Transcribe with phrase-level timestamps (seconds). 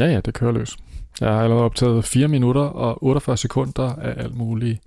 [0.00, 0.76] Ja, ja, det kører løs.
[1.20, 4.80] Jeg har allerede optaget 4 minutter og 48 sekunder af alt muligt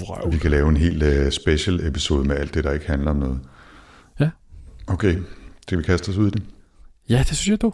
[0.00, 0.32] vrøv.
[0.32, 3.16] Vi kan lave en helt uh, special episode med alt det, der ikke handler om
[3.16, 3.40] noget.
[4.20, 4.30] Ja.
[4.86, 5.16] Okay,
[5.62, 6.42] skal vi kaste os ud i det?
[7.08, 7.72] Ja, det synes jeg du.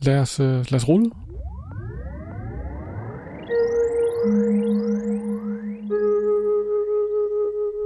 [0.00, 1.10] Lad os, uh, lad os rulle.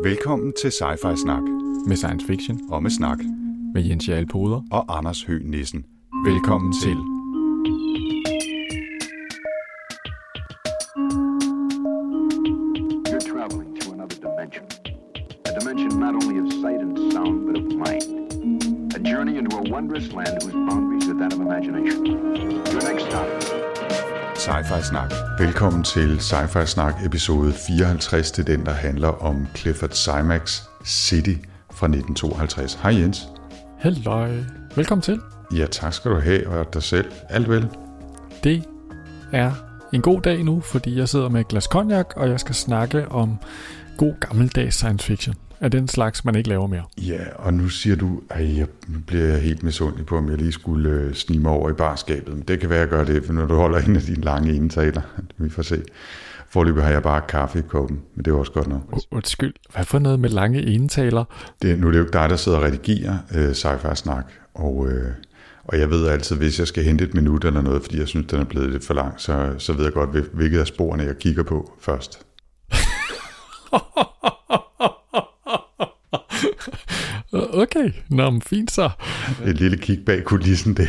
[0.04, 1.42] Velkommen til Sci-Fi Snak
[1.86, 2.60] Med science fiction.
[2.70, 3.18] og med snak
[3.74, 4.60] Med Jens Jarl Poder.
[4.70, 5.84] og Anders Høgh Nissen.
[6.26, 6.94] Velkommen til.
[6.94, 7.11] You're
[19.92, 22.06] wondrous land whose boundaries are that of imagination.
[22.72, 23.26] Your next stop.
[24.34, 25.12] Sci-Fi Snak.
[25.38, 31.34] Velkommen til Sci-Fi Snak episode 54, det er den, der handler om Clifford Simax City
[31.70, 32.74] fra 1952.
[32.74, 33.28] Hej Jens.
[33.78, 34.30] Halløj.
[34.76, 35.20] Velkommen til.
[35.56, 37.12] Ja, tak skal du have, og dig selv.
[37.28, 37.68] Alt vel?
[38.44, 38.64] Det
[39.32, 39.52] er
[39.92, 43.08] en god dag nu, fordi jeg sidder med et glas cognac, og jeg skal snakke
[43.08, 43.38] om
[43.96, 45.34] god gammeldags science fiction.
[45.62, 46.82] Af den slags, man ikke laver mere.
[46.98, 48.66] Ja, og nu siger du, at jeg
[49.06, 52.34] bliver helt misundelig på, om jeg lige skulle øh, snige mig over i barskabet.
[52.34, 54.22] Men det kan være, at jeg gør det, for når du holder en af dine
[54.24, 55.00] lange indtaler.
[55.38, 55.82] Vi får se.
[56.50, 58.82] Forløbet har jeg bare kaffe i koppen, men det er også godt nok.
[59.10, 61.24] Undskyld, hvad for noget med lange enetaler?
[61.62, 64.24] Det, nu er det jo ikke dig, der sidder og redigerer øh, sci-fi snak,
[64.54, 65.10] og, øh,
[65.64, 68.26] og jeg ved altid, hvis jeg skal hente et minut eller noget, fordi jeg synes,
[68.26, 71.02] den er blevet lidt for lang, så, så ved jeg godt, hvil- hvilket af sporene
[71.02, 72.20] jeg kigger på først.
[77.32, 78.90] Okay, nå, men fint så.
[79.46, 80.86] Et lille kig bag kulissen der.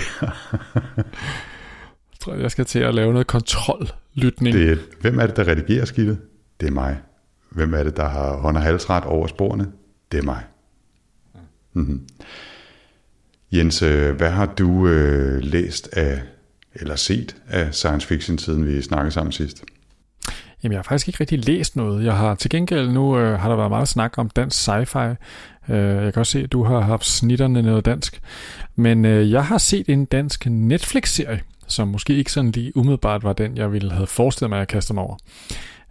[2.12, 4.56] Jeg tror, jeg skal til at lave noget kontrollytning.
[4.56, 6.18] Det hvem er det, der redigerer skidtet?
[6.60, 6.98] Det er mig.
[7.50, 9.72] Hvem er det, der har hånd- og halsret over sporene?
[10.12, 10.44] Det er mig.
[11.74, 12.08] Mm-hmm.
[13.52, 16.22] Jens, øh, hvad har du øh, læst af,
[16.74, 19.64] eller set af science fiction, siden vi snakkede sammen sidst?
[20.64, 22.06] Jamen, jeg har faktisk ikke rigtig læst noget.
[22.06, 25.16] Jeg har til gengæld nu øh, har der været meget snak om dansk sci-fi.
[25.70, 28.22] Øh, jeg kan også se, at du har haft snitterne noget dansk.
[28.76, 33.34] Men øh, jeg har set en dansk Netflix-serie, som måske ikke sådan lige umiddelbart var
[33.34, 35.16] den, jeg ville have forestillet mig at kaste mig over.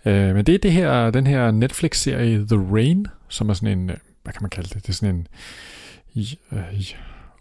[0.04, 3.90] Øh, men det er det her, den her Netflix-serie The Rain, som er sådan en,
[3.90, 4.82] øh, hvad kan man kalde det?
[4.82, 5.26] Det er sådan en
[6.52, 6.58] øh,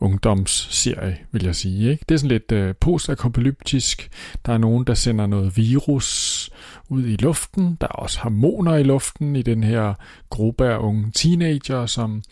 [0.02, 1.92] ungdomsserie, vil jeg sige.
[1.92, 2.06] Ikke?
[2.10, 4.10] Det er sådan lidt øh, postapokalyptisk.
[4.46, 6.50] Der er nogen, der sender noget virus
[6.92, 7.78] ud i luften.
[7.82, 9.94] Der er også hormoner i luften i den her
[10.30, 12.24] gruppe af unge teenager, som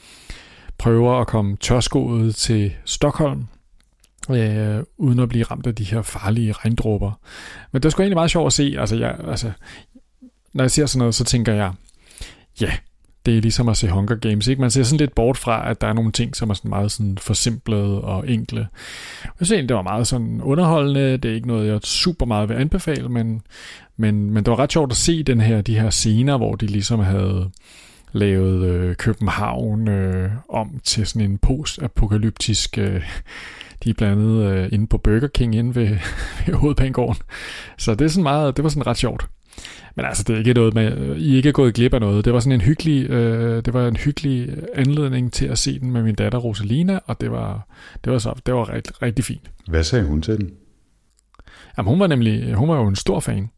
[0.78, 3.48] prøver at komme tørskoet til Stockholm,
[4.30, 7.12] øh, uden at blive ramt af de her farlige regndråber.
[7.72, 8.76] Men det er sgu egentlig meget sjovt at se.
[8.80, 9.52] Altså, jeg, altså,
[10.54, 11.74] når jeg ser sådan noget, så tænker jeg,
[12.62, 12.72] ja,
[13.26, 14.48] det er ligesom at se Hunger Games.
[14.48, 14.62] Ikke?
[14.62, 16.92] Man ser sådan lidt bort fra, at der er nogle ting, som er sådan meget
[16.92, 18.68] sådan forsimplede og enkle.
[19.24, 21.18] Jeg synes egentlig, det var meget sådan underholdende.
[21.18, 23.42] Det er ikke noget, jeg super meget vil anbefale, men,
[24.00, 26.66] men, men det var ret sjovt at se den her, de her scener, hvor de
[26.66, 27.50] ligesom havde
[28.12, 32.78] lavet øh, København øh, om til sådan en post-apokalyptisk...
[32.78, 33.02] Øh,
[33.84, 35.88] de er blandt andet øh, inde på Burger King inde ved,
[36.46, 37.22] ved hovedbanegården.
[37.78, 39.28] Så det, er sådan meget, det var sådan ret sjovt.
[39.96, 42.26] Men altså, det er ikke noget med, øh, I er ikke gået glip af noget.
[42.26, 45.92] Det var sådan en hyggelig, øh, det var en hyggelig anledning til at se den
[45.92, 47.68] med min datter Rosalina, og det var,
[48.04, 49.52] det var, så, det var rigtig, rigtig fint.
[49.68, 50.52] Hvad sagde hun til den?
[51.78, 53.50] Jamen, hun var nemlig, hun var jo en stor fan.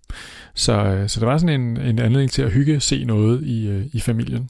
[0.56, 3.68] Så, øh, så det var sådan en, en anledning til at hygge, se noget i,
[3.68, 4.50] øh, i familien.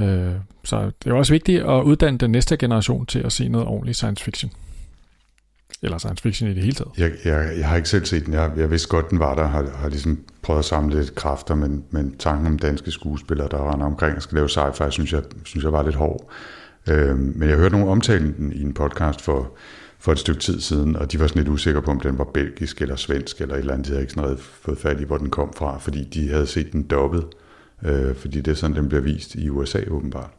[0.00, 0.32] Øh,
[0.64, 3.96] så det er også vigtigt at uddanne den næste generation til at se noget ordentligt
[3.96, 4.52] science fiction.
[5.82, 6.90] Eller science fiction i det hele taget.
[6.98, 8.34] Jeg, jeg, jeg har ikke selv set den.
[8.34, 9.46] Jeg, jeg vidste godt, den var der.
[9.46, 13.72] Har, har ligesom prøvet at samle lidt kræfter, men, men tanken om danske skuespillere, der
[13.72, 16.30] render omkring og skal lave sci-fi, synes jeg, synes jeg var lidt hård.
[16.88, 19.52] Øh, men jeg hørte nogen omtale den i en podcast for,
[20.00, 22.24] for et stykke tid siden, og de var sådan lidt usikre på, om den var
[22.24, 23.86] belgisk eller svensk eller et eller andet.
[23.86, 26.46] De havde ikke sådan noget fået fat i, hvor den kom fra, fordi de havde
[26.46, 27.26] set den dobbet.
[27.82, 30.30] Øh, fordi det er sådan, den bliver vist i USA åbenbart.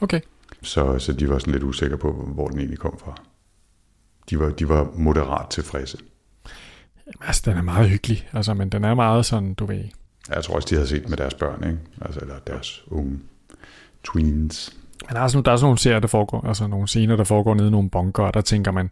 [0.00, 0.20] Okay.
[0.62, 3.22] Så, så de var sådan lidt usikre på, hvor den egentlig kom fra.
[4.30, 5.98] De var, de var moderat tilfredse.
[7.06, 8.28] Jamen, altså, den er meget hyggelig.
[8.32, 9.84] Altså, men den er meget sådan, du ved...
[10.28, 11.78] Jeg tror også, de havde set med deres børn, ikke?
[12.00, 13.18] Altså, eller deres unge
[14.04, 14.76] tweens.
[15.08, 17.24] Men der er, sådan, der er sådan nogle serier, der foregår, altså nogle scener, der
[17.24, 18.90] foregår nede i nogle bunker, og der tænker man,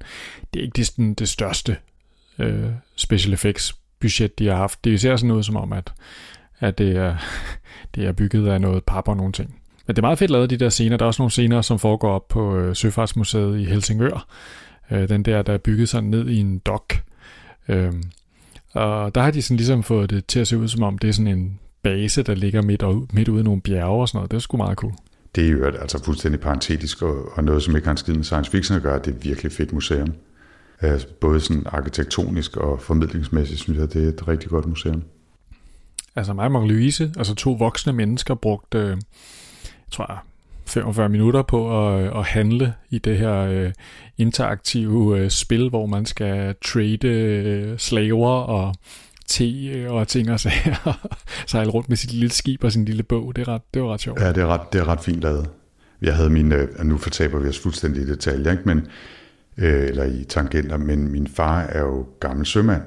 [0.54, 1.76] det er ikke det, sådan, det største
[2.38, 4.84] øh, special effects budget, de har haft.
[4.84, 5.92] Det ser sådan ud som om, at,
[6.60, 7.16] at det, er,
[7.94, 9.54] det er bygget af noget pap og nogle ting.
[9.86, 10.96] Men det er meget fedt lavet, de der scener.
[10.96, 14.26] Der er også nogle scener, som foregår op på øh, Søfartsmuseet i Helsingør.
[14.90, 16.94] Øh, den der, der er bygget sådan ned i en dok.
[17.68, 17.92] Øh,
[18.72, 21.08] og der har de sådan ligesom fået det til at se ud, som om det
[21.08, 24.18] er sådan en base, der ligger midt, og, midt ude i nogle bjerge og sådan
[24.18, 24.30] noget.
[24.30, 24.92] Det er sgu meget cool.
[25.34, 28.24] Det er jo altså fuldstændig parentetisk, og, og noget, som ikke har en skid med
[28.24, 28.98] science fiction at gøre.
[28.98, 30.12] Det er et virkelig fedt museum.
[30.82, 35.02] Øh, både sådan arkitektonisk og formidlingsmæssigt, synes jeg, det er et rigtig godt museum.
[36.16, 38.98] Altså mig og Louise, altså to voksne mennesker, brugte, øh, jeg
[39.90, 40.24] tror
[40.66, 43.72] 45 minutter på at, øh, at handle i det her øh,
[44.18, 48.74] interaktive øh, spil, hvor man skal trade øh, slaver og
[49.28, 51.08] te øh, og ting og sager,
[51.46, 53.36] sejle rundt med sit lille skib og sin lille bog.
[53.36, 54.20] Det, er ret, det var ret sjovt.
[54.20, 55.50] Ja, det er ret, det er ret fint lavet.
[56.02, 58.62] Jeg havde min, og nu fortaber vi os fuldstændig i detaljer, ikke?
[58.66, 58.86] Men,
[59.58, 62.82] øh, eller i tangenter, men min far er jo gammel sømand,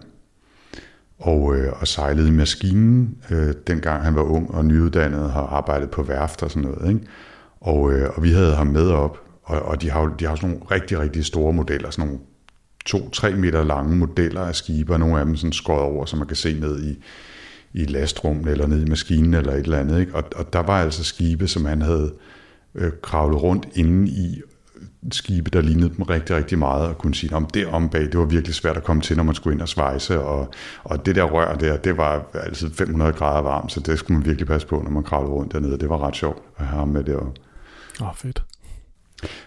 [1.19, 5.41] og, øh, og sejlede i maskinen, øh, dengang han var ung og nyuddannet, og har
[5.41, 6.93] arbejdet på værft og sådan noget.
[6.93, 7.05] Ikke?
[7.61, 10.49] Og, øh, og vi havde ham med op, og, og de har de har sådan
[10.49, 12.21] nogle rigtig, rigtig store modeller, sådan nogle
[12.85, 16.27] to-tre meter lange modeller af skibe, og nogle af dem sådan skåret over, så man
[16.27, 16.97] kan se ned i,
[17.73, 19.99] i lastrummet eller ned i maskinen eller et eller andet.
[19.99, 20.15] Ikke?
[20.15, 22.13] Og, og der var altså skibe, som han havde
[22.75, 24.41] øh, kravlet rundt inde i
[25.11, 28.17] skibe, der lignede dem rigtig, rigtig meget, og kunne sige, om det om bag, det
[28.17, 30.53] var virkelig svært at komme til, når man skulle ind og svejse, og,
[30.83, 34.25] og det der rør der, det var altid 500 grader varmt, så det skulle man
[34.25, 35.77] virkelig passe på, når man kravlede rundt dernede.
[35.77, 37.41] Det var ret sjovt at have ham med deroppe.
[38.01, 38.43] Åh, oh, fedt.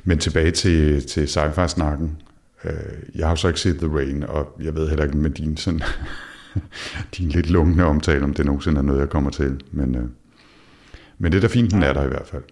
[0.05, 2.17] Men tilbage til, til sci-fi-snakken.
[2.65, 2.73] Øh,
[3.15, 5.81] jeg har så ikke set The Rain, og jeg ved heller ikke med din, sådan,
[7.19, 9.61] din lidt lungne omtale, om det nogensinde er noget, jeg kommer til.
[9.73, 10.05] Men, øh,
[11.19, 12.43] men det er da fint, den er der i hvert fald.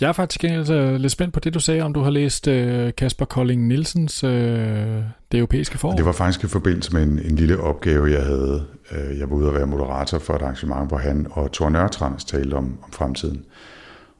[0.00, 2.54] Jeg er faktisk gengæld lidt spændt på det, du sagde, om du har læst uh,
[2.96, 5.96] Kasper Kolding Nielsens uh, Det Europæiske Forår.
[5.96, 8.64] Det var faktisk i forbindelse med en, en lille opgave, jeg havde.
[8.90, 12.54] Jeg var ude at være moderator for et arrangement, hvor han og Thor Nørtrans talte
[12.54, 13.44] om, om fremtiden.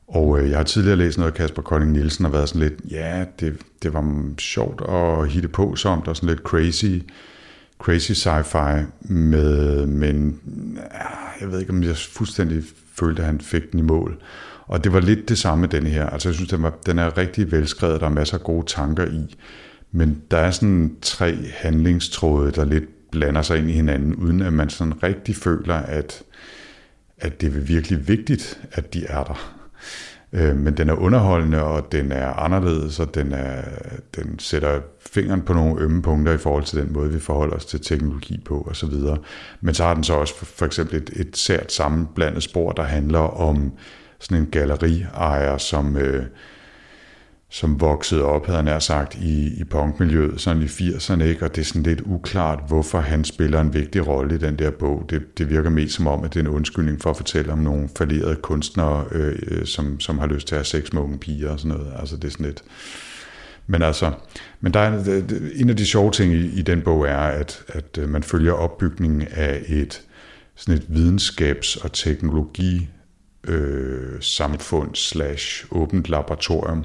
[0.08, 2.81] Og øh, jeg har tidligere læst noget af Kasper Kolding Nielsen og været sådan lidt,
[2.90, 7.02] ja, det, det var sjovt at hitte på som, der sådan lidt crazy,
[7.78, 8.82] crazy sci-fi
[9.12, 10.40] med, men
[11.40, 12.62] jeg ved ikke, om jeg fuldstændig
[12.94, 14.22] følte, at han fik den i mål.
[14.66, 16.06] Og det var lidt det samme den her.
[16.06, 19.06] Altså jeg synes, den, var, den er rigtig velskrevet, der er masser af gode tanker
[19.06, 19.37] i,
[19.93, 24.52] men der er sådan tre handlingstråde, der lidt blander sig ind i hinanden, uden at
[24.52, 26.22] man sådan rigtig føler, at,
[27.19, 29.57] at det er virkelig vigtigt, at de er der.
[30.32, 33.62] Øh, men den er underholdende, og den er anderledes, og den, er,
[34.16, 37.64] den sætter fingeren på nogle ømme punkter i forhold til den måde, vi forholder os
[37.64, 38.94] til teknologi på osv.
[39.60, 42.82] Men så har den så også for, for eksempel et, et sært sammenblandet spor, der
[42.82, 43.72] handler om
[44.19, 45.96] sådan en galleriejer, som...
[45.96, 46.25] Øh,
[47.50, 51.45] som voksede op, havde han sagt, i, i punkmiljøet sådan i 80'erne, ikke?
[51.45, 54.71] og det er sådan lidt uklart, hvorfor han spiller en vigtig rolle i den der
[54.71, 55.06] bog.
[55.11, 57.59] Det, det virker mest som om, at det er en undskyldning for at fortælle om
[57.59, 61.19] nogle falderede kunstnere, øh, øh, som, som har lyst til at have sex med unge
[61.19, 61.93] piger og sådan noget.
[61.99, 62.62] Altså det er sådan lidt...
[63.67, 64.12] Men altså,
[64.61, 65.23] men der er,
[65.55, 68.53] en af de sjove ting i, i den bog er, at, at øh, man følger
[68.53, 70.03] opbygningen af et
[70.55, 72.89] sådan et videnskabs- og teknologi
[73.45, 76.85] øh, samfund slash åbent laboratorium,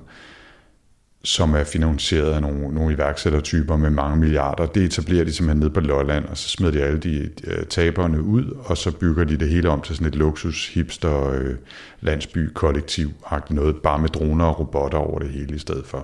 [1.26, 4.66] som er finansieret af nogle, nogle iværksættertyper med mange milliarder.
[4.66, 8.22] Det etablerer de simpelthen ned på Lolland, og så smider de alle de uh, taberne
[8.22, 11.56] ud, og så bygger de det hele om til sådan et luksus, hipster, øh,
[12.02, 13.12] landsby, kollektiv
[13.50, 15.98] noget, bare med droner og robotter over det hele i stedet for.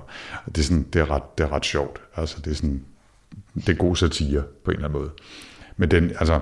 [0.45, 2.01] Og det er, sådan, det er, ret, det er ret sjovt.
[2.15, 2.81] Altså, det er sådan,
[3.55, 5.11] det er god satire på en eller anden måde.
[5.77, 6.39] Men den, altså,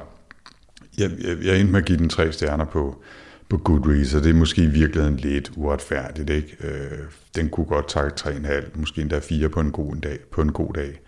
[0.98, 3.04] jeg, jeg, jeg endte med at give den tre stjerner på,
[3.50, 6.30] på Goodreads, og det er måske i virkeligheden lidt uretfærdigt.
[6.30, 6.58] Ikke?
[6.60, 7.00] Øh,
[7.36, 10.20] den kunne godt takke 3,5, måske endda 4 på en god dag.
[10.32, 11.00] På en god dag.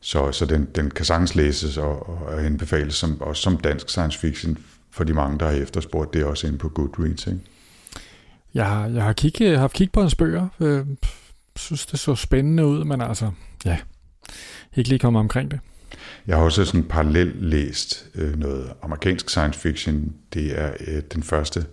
[0.00, 4.18] Så, så den, den kan sagtens læses og, og anbefales som, også som dansk science
[4.18, 4.58] fiction
[4.90, 7.26] for de mange, der har efterspurgt det også inde på Goodreads.
[7.26, 7.40] Ikke?
[8.54, 10.48] Jeg har, jeg har kigget, øh, haft kigget på en bøger.
[10.60, 10.86] Øh,
[11.56, 13.30] synes, det så spændende ud, men altså,
[13.64, 13.78] ja,
[14.76, 15.60] ikke lige kommet omkring det.
[16.26, 20.14] Jeg har også sådan parallelt læst øh, noget amerikansk science fiction.
[20.34, 21.66] Det er øh, den første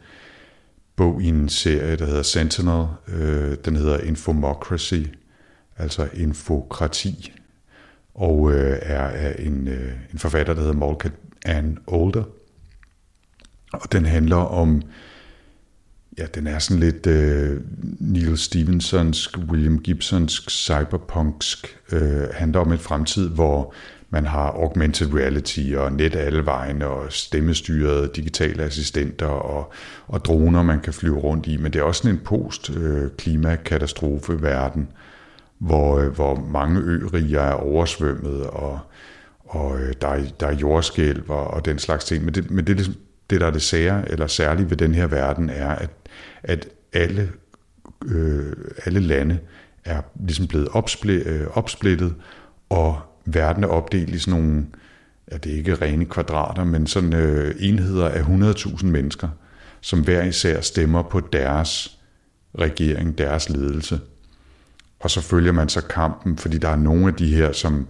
[0.95, 2.87] bog i en serie, der hedder Sentinel.
[3.07, 5.03] Øh, den hedder Infomocracy,
[5.77, 7.33] altså infokrati,
[8.13, 11.09] og øh, er af en, øh, en forfatter, der hedder Malka
[11.45, 12.23] Ann Older.
[13.73, 14.81] Og den handler om,
[16.17, 17.61] ja, den er sådan lidt øh,
[17.99, 23.73] Neil Stevensonsk, William Gibsonsk, cyberpunksk, øh, handler om en fremtid, hvor
[24.13, 29.73] man har augmented reality og net alle vegne og stemmestyrede digitale assistenter og,
[30.07, 31.57] og droner, man kan flyve rundt i.
[31.57, 34.87] Men det er også sådan en post-klimakatastrofe-verden,
[35.57, 38.79] hvor, øh, hvor mange øriger er oversvømmet, og,
[39.39, 42.25] og øh, der, er, der er jordskælv og, og den slags ting.
[42.25, 42.95] Men det, men det, ligesom,
[43.29, 45.89] det der er det sære, eller særligt ved den her verden, er, at,
[46.43, 47.29] at alle,
[48.05, 48.53] øh,
[48.85, 49.39] alle lande
[49.85, 52.15] er ligesom blevet opsplittet, øh, opsplittet
[52.69, 54.65] og verden er opdelt i sådan nogle,
[55.31, 59.29] ja, det er ikke rene kvadrater, men sådan øh, enheder af 100.000 mennesker,
[59.81, 61.99] som hver især stemmer på deres
[62.59, 63.99] regering, deres ledelse.
[64.99, 67.87] Og så følger man så kampen, fordi der er nogle af de her, som,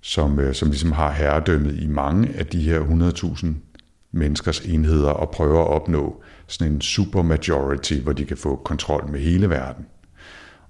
[0.00, 3.46] som, øh, som ligesom har herredømmet i mange af de her 100.000
[4.12, 9.20] menneskers enheder og prøver at opnå sådan en supermajority, hvor de kan få kontrol med
[9.20, 9.86] hele verden.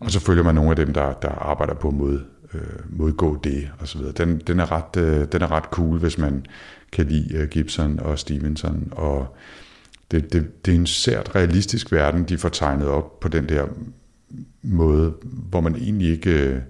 [0.01, 2.21] Og så følger man nogle af dem, der, der arbejder på mod,
[2.55, 4.13] øh, modgå det og så videre.
[4.13, 6.47] Den, den, er ret, øh, den er ret cool, hvis man
[6.93, 8.89] kan lide øh, Gibson og Stevenson.
[8.93, 9.37] Og
[10.11, 13.67] det, det, det er en sært realistisk verden, de får tegnet op på den der
[14.63, 16.61] måde, hvor man egentlig ikke øh,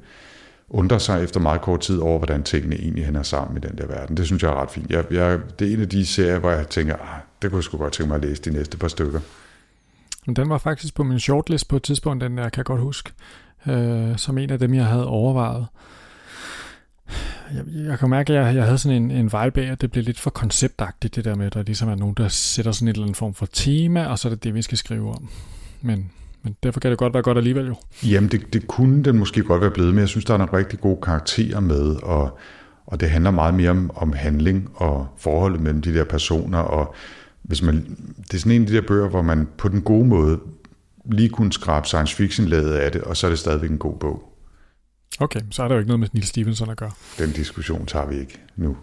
[0.68, 3.86] undrer sig efter meget kort tid over, hvordan tingene egentlig hænger sammen i den der
[3.86, 4.16] verden.
[4.16, 4.90] Det synes jeg er ret fint.
[4.90, 7.64] Jeg, jeg, det er en af de serier, hvor jeg tænker, ah, det kunne jeg
[7.64, 9.20] sgu godt tænke mig at læse de næste par stykker.
[10.36, 13.10] Den var faktisk på min shortlist på et tidspunkt, den der kan jeg godt huske,
[13.66, 15.66] øh, som en af dem, jeg havde overvejet.
[17.54, 19.90] Jeg, jeg kan mærke, at jeg, jeg havde sådan en, en vibe af, at det
[19.90, 22.88] blev lidt for konceptagtigt, det der med, at der ligesom er nogen, der sætter sådan
[22.88, 25.28] en eller anden form for tema, og så er det det, vi skal skrive om.
[25.82, 26.10] Men,
[26.42, 27.74] men derfor kan det godt være godt alligevel jo.
[28.04, 30.52] Jamen, det, det kunne den måske godt være blevet, men jeg synes, der er nogle
[30.52, 32.38] rigtig gode karakterer med, og,
[32.86, 36.94] og det handler meget mere om, om handling og forholdet mellem de der personer, og
[37.42, 40.06] hvis man, det er sådan en af de der bøger, hvor man på den gode
[40.06, 40.40] måde
[41.12, 43.98] lige kunne skrabe science fiction ladet af det, og så er det stadigvæk en god
[43.98, 44.30] bog.
[45.20, 46.90] Okay, så er der jo ikke noget med Neil Stevenson at gøre.
[47.18, 48.76] Den diskussion tager vi ikke nu.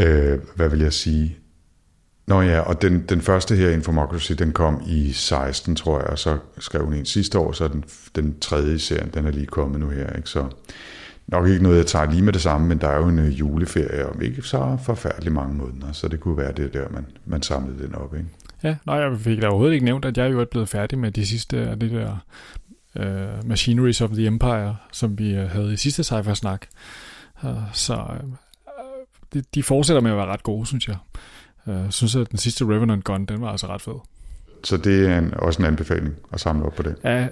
[0.00, 1.36] Øh, hvad vil jeg sige?
[2.26, 6.18] Nå ja, og den, den første her, Infomocracy, den kom i 16, tror jeg, og
[6.18, 7.84] så skrev hun en sidste år, så den,
[8.16, 10.16] den tredje serie, den er lige kommet nu her.
[10.16, 10.28] Ikke?
[10.28, 10.46] Så
[11.26, 13.38] nok ikke noget, jeg tager lige med det samme, men der er jo en øh,
[13.38, 17.42] juleferie om ikke så forfærdelig mange måneder, så det kunne være det der, man, man
[17.42, 18.14] samlede den op.
[18.14, 18.28] Ikke?
[18.64, 21.10] Ja, nej, jeg fik da overhovedet ikke nævnt, at jeg jo er blevet færdig med
[21.10, 22.16] de sidste af det der
[22.94, 26.66] uh, Machineries of the Empire, som vi uh, havde i sidste sci snak
[27.44, 28.30] Uh, så uh,
[29.34, 30.96] de, de fortsætter med at være ret gode, synes jeg.
[31.66, 33.94] Jeg uh, synes, at den sidste Revenant Gun, den var altså ret fed.
[34.64, 36.96] Så det er en, også en anbefaling at samle op på det.
[37.04, 37.28] Ja,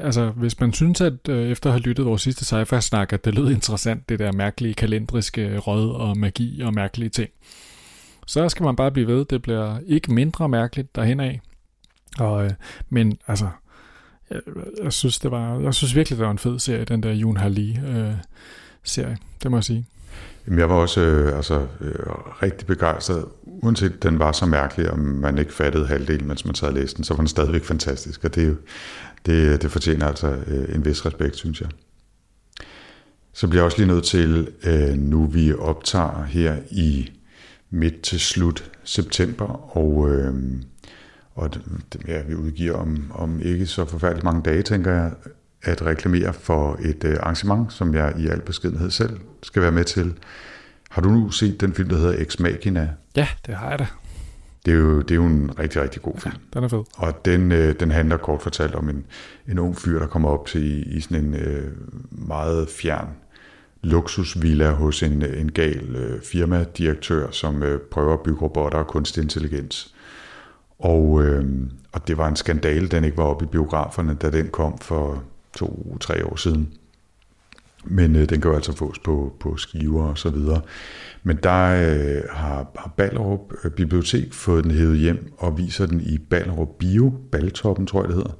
[0.00, 3.24] altså hvis man synes, at øh, efter at have lyttet vores sidste sci snak at
[3.24, 7.30] det lød interessant, det der mærkelige kalendriske råd og magi og mærkelige ting,
[8.32, 9.24] så skal man bare blive ved.
[9.24, 11.40] Det bliver ikke mindre mærkeligt derhen af.
[12.18, 12.50] Og, øh,
[12.90, 13.48] men altså,
[14.30, 14.40] jeg,
[14.82, 17.36] jeg, synes, det var, jeg synes virkelig, det var en fed serie, den der Jun
[17.36, 18.12] Harli øh,
[18.84, 19.86] serie, det må jeg sige.
[20.46, 21.94] Jamen, jeg var også øh, altså, øh,
[22.42, 23.24] rigtig begejstret.
[23.42, 26.96] Uanset den var så mærkelig, om man ikke fattede halvdelen, mens man sad og læste
[26.96, 28.24] den, så var den stadigvæk fantastisk.
[28.24, 28.58] Og det,
[29.26, 31.68] det, det fortjener altså øh, en vis respekt, synes jeg.
[33.32, 37.10] Så bliver jeg også lige nødt til, øh, nu vi optager her i
[37.72, 40.34] midt til slut september, og, øh,
[41.34, 41.54] og
[41.92, 45.12] det, ja, vi udgiver om, om ikke så forfærdeligt mange dage, tænker jeg,
[45.62, 49.84] at reklamere for et øh, arrangement, som jeg i al beskedenhed selv skal være med
[49.84, 50.14] til.
[50.90, 52.90] Har du nu set den film, der hedder Ex Machina?
[53.16, 53.86] Ja, det har jeg da.
[54.66, 56.34] Det er jo, det er jo en rigtig, rigtig god film.
[56.34, 56.82] Ja, den er fed.
[56.96, 59.04] Og den, øh, den handler kort fortalt om en,
[59.48, 61.72] en ung fyr, der kommer op til i, i sådan en øh,
[62.10, 63.08] meget fjern
[63.82, 69.22] luksusvilla hos en, en gal øh, firmadirektør, som øh, prøver at bygge robotter og kunstig
[69.22, 69.94] intelligens.
[70.78, 71.44] Og, øh,
[71.92, 75.24] og det var en skandale, den ikke var oppe i biograferne, da den kom for
[75.56, 76.68] to-tre år siden.
[77.84, 80.60] Men øh, den kan jo altså fås på, på skiver og så videre.
[81.22, 86.00] Men der øh, har, har Ballerup øh, Bibliotek fået den hævet hjem og viser den
[86.00, 88.32] i Ballerup Bio, Baltoppen tror jeg det hedder,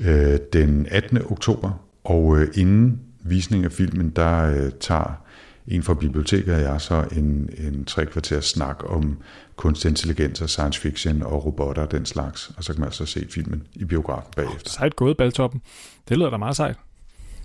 [0.00, 1.22] øh, den 18.
[1.30, 1.70] oktober.
[2.04, 5.22] Og øh, inden visning af filmen, der øh, tager
[5.68, 9.18] en fra biblioteket og jeg så en, en tre kvarter snak om
[9.56, 12.50] kunstig intelligens og science fiction og robotter og den slags.
[12.56, 14.70] Og så kan man altså se filmen i biografen bagefter.
[14.70, 15.62] Sejt gået, Baltoppen.
[16.08, 16.76] Det lyder da meget sejt.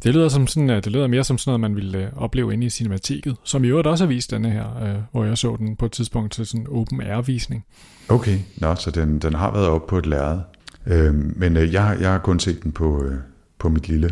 [0.03, 2.65] Det lyder, som sådan, det lyder mere som sådan noget, man ville øh, opleve inde
[2.65, 5.75] i cinematiket, som i øvrigt også har vist denne her, øh, hvor jeg så den
[5.75, 7.65] på et tidspunkt til sådan en open air-visning.
[8.09, 10.39] Okay, Nå, så den, den har været op på et lærred.
[10.87, 13.17] Øh, men øh, jeg, jeg har kun set den på, øh,
[13.59, 14.11] på mit lille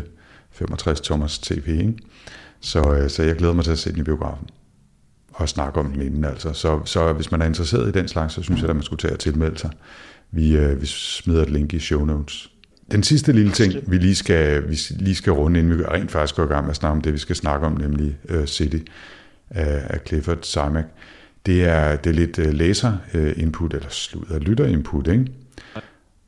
[0.60, 1.94] 65-tommers tv, ikke?
[2.60, 4.46] Så, øh, så jeg glæder mig til at se den i biografen
[5.32, 6.24] og snakke om den inden.
[6.24, 6.52] Altså.
[6.52, 9.00] Så, så hvis man er interesseret i den slags, så synes jeg, at man skulle
[9.00, 9.70] tage og tilmelde sig.
[10.30, 12.50] Vi, øh, vi smider et link i show notes.
[12.92, 16.36] Den sidste lille ting, vi lige skal, vi lige skal runde, inden vi rent faktisk
[16.36, 18.78] går i gang med at snakke om det, vi skal snakke om, nemlig uh, City
[19.50, 20.84] af, af Clifford Simak,
[21.46, 25.26] det er, det er lidt uh, læser-input, eller sludder, lytter-input, ikke?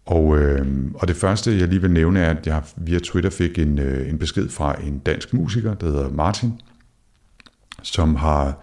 [0.07, 3.59] Og, øh, og det første, jeg lige vil nævne, er, at jeg via Twitter fik
[3.59, 6.53] en, øh, en besked fra en dansk musiker, der hedder Martin,
[7.83, 8.59] som har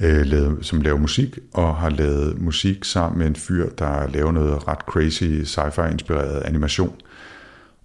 [0.00, 4.32] øh, lavet, som laver musik, og har lavet musik sammen med en fyr, der laver
[4.32, 6.94] noget ret crazy sci-fi inspireret animation.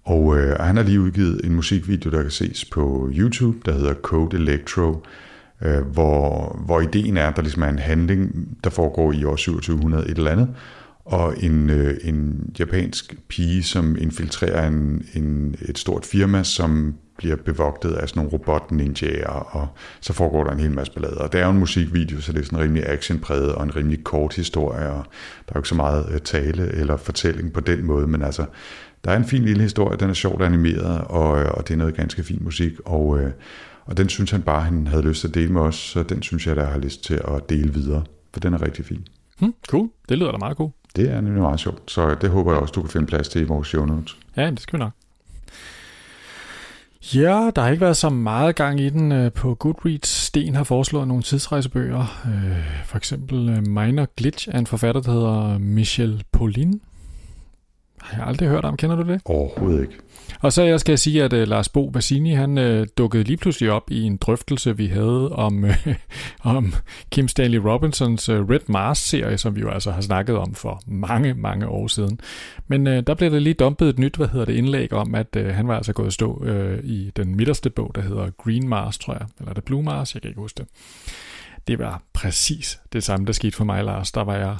[0.03, 3.93] Og øh, han har lige udgivet en musikvideo, der kan ses på YouTube, der hedder
[3.93, 5.03] Code Electro,
[5.61, 9.35] øh, hvor, hvor ideen er, at der ligesom er en handling, der foregår i år
[9.35, 10.49] 2700 et eller andet,
[11.11, 17.35] og en, øh, en japansk pige, som infiltrerer en, en, et stort firma, som bliver
[17.35, 19.67] bevogtet af sådan nogle robot-ninjaer, og
[20.01, 21.17] så foregår der en hel masse ballader.
[21.17, 23.75] Og det er jo en musikvideo, så det er sådan en rimelig actionpræget og en
[23.75, 25.05] rimelig kort historie, og
[25.45, 28.45] der er jo ikke så meget øh, tale eller fortælling på den måde, men altså,
[29.05, 31.77] der er en fin lille historie, den er sjovt animeret, og, øh, og det er
[31.77, 33.31] noget ganske fin musik, og, øh,
[33.85, 36.21] og den synes han bare, han havde lyst til at dele med os, så den
[36.21, 38.03] synes jeg, der har lyst til at dele videre,
[38.33, 39.07] for den er rigtig fin.
[39.39, 40.69] Hmm, cool, det lyder da meget god.
[40.95, 43.41] Det er nemlig meget sjovt, så det håber jeg også, du kan finde plads til
[43.41, 44.17] i vores show notes.
[44.37, 44.91] Ja, det skal vi nok.
[47.15, 50.07] Ja, der har ikke været så meget gang i den øh, på Goodreads.
[50.07, 52.21] Sten har foreslået nogle tidsrejsebøger.
[52.25, 56.81] Øh, for eksempel Minor Glitch af en forfatter, der hedder Michel Paulin.
[58.01, 58.77] Har jeg aldrig hørt om.
[58.77, 59.21] Kender du det?
[59.25, 59.93] Overhovedet ikke.
[60.39, 63.71] Og så skal jeg sige, at uh, Lars Bo Bassini, han uh, dukkede lige pludselig
[63.71, 65.87] op i en drøftelse, vi havde om, uh,
[66.55, 66.73] om
[67.11, 71.33] Kim Stanley Robinsons uh, Red Mars-serie, som vi jo altså har snakket om for mange,
[71.33, 72.19] mange år siden.
[72.67, 75.35] Men uh, der blev der lige dumpet et nyt, hvad hedder det, indlæg om, at
[75.37, 78.97] uh, han var altså gået stå uh, i den midterste bog, der hedder Green Mars,
[78.97, 79.25] tror jeg.
[79.39, 80.67] Eller det Blue Mars, jeg kan ikke huske det.
[81.67, 84.11] Det var præcis det samme, der skete for mig, Lars.
[84.11, 84.57] Der var jeg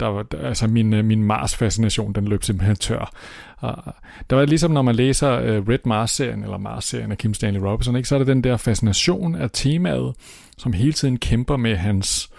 [0.00, 3.12] der var, altså min, øh, min Mars-fascination, den løb simpelthen tør.
[3.56, 3.94] Og
[4.30, 7.96] der var ligesom, når man læser uh, Red Mars-serien, eller Mars-serien af Kim Stanley Robinson,
[7.96, 10.14] ikke, så er det den der fascination af temaet,
[10.58, 12.30] som hele tiden kæmper med hans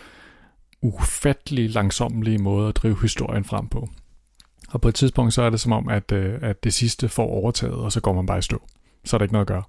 [0.82, 3.90] ufattelig langsommelige måde at drive historien frem på.
[4.70, 7.28] Og på et tidspunkt, så er det som om, at, uh, at det sidste får
[7.28, 8.62] overtaget, og så går man bare i stå.
[9.06, 9.64] Så er der ikke noget at gøre.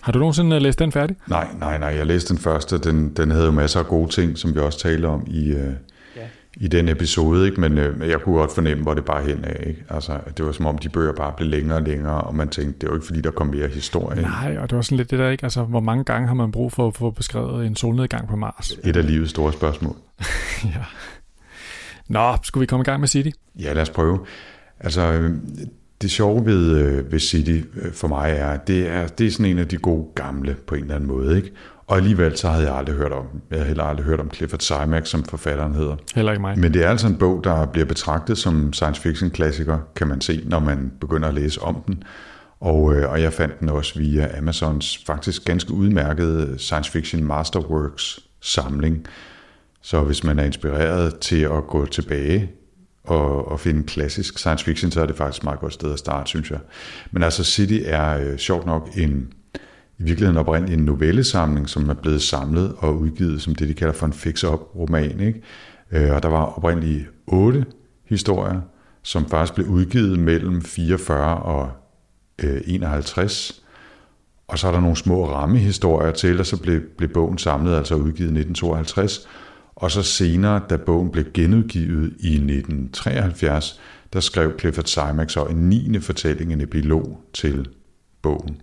[0.00, 1.16] Har du nogensinde læst den færdig?
[1.28, 1.88] Nej, nej, nej.
[1.88, 2.78] Jeg læste den første.
[2.78, 5.72] Den, den havde jo masser af gode ting, som vi også talte om i, øh,
[6.56, 7.60] i den episode, ikke?
[7.60, 9.64] men øh, jeg kunne godt fornemme, hvor det bare hen af.
[9.66, 9.84] Ikke?
[9.90, 12.72] Altså, det var som om, de bøger bare blev længere og længere, og man tænkte,
[12.72, 14.22] det er jo ikke fordi, der kom mere historie.
[14.22, 15.44] Nej, og det var sådan lidt det der, ikke?
[15.44, 18.78] Altså, hvor mange gange har man brug for at få beskrevet en solnedgang på Mars?
[18.84, 19.96] Et af livets store spørgsmål.
[20.74, 20.84] ja.
[22.08, 23.30] Nå, skulle vi komme i gang med City?
[23.58, 24.18] Ja, lad os prøve.
[24.80, 25.30] Altså,
[26.02, 29.46] det sjove ved, øh, ved City øh, for mig er, det er, det er sådan
[29.46, 31.36] en af de gode gamle på en eller anden måde.
[31.36, 31.52] Ikke?
[31.88, 34.60] Og alligevel så havde jeg aldrig hørt om, jeg havde heller aldrig hørt om Clifford
[34.60, 35.96] Simak, som forfatteren hedder.
[36.14, 36.58] Heller ikke mig.
[36.58, 40.20] Men det er altså en bog, der bliver betragtet som science fiction klassiker, kan man
[40.20, 42.02] se, når man begynder at læse om den.
[42.60, 48.20] Og, øh, og jeg fandt den også via Amazons faktisk ganske udmærkede science fiction masterworks
[48.40, 49.06] samling.
[49.82, 52.50] Så hvis man er inspireret til at gå tilbage
[53.04, 55.98] og, og finde klassisk science fiction, så er det faktisk et meget godt sted at
[55.98, 56.58] starte, synes jeg.
[57.10, 59.32] Men altså City er øh, sjovt nok en
[59.98, 63.94] i virkeligheden oprindeligt en novellesamling, som er blevet samlet og udgivet som det, de kalder
[63.94, 65.20] for en fix-up-roman.
[65.20, 65.42] Ikke?
[65.92, 67.66] Øh, og der var oprindeligt otte
[68.04, 68.60] historier,
[69.02, 71.70] som faktisk blev udgivet mellem 44 og
[72.42, 73.62] øh, 51.
[74.48, 77.94] Og så er der nogle små rammehistorier til, og så blev, blev bogen samlet, altså
[77.94, 79.28] udgivet i 1952.
[79.76, 83.80] Og så senere, da bogen blev genudgivet i 1973,
[84.12, 86.00] der skrev Clifford Simak så en 9.
[86.00, 87.68] fortælling, en epilog til
[88.22, 88.60] bogen.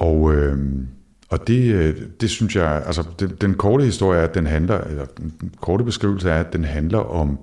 [0.00, 0.58] Og, øh,
[1.28, 4.80] og det, øh, det synes jeg, altså den, den korte historie er, at den handler,
[4.80, 7.38] eller den korte beskrivelse er, at den handler om,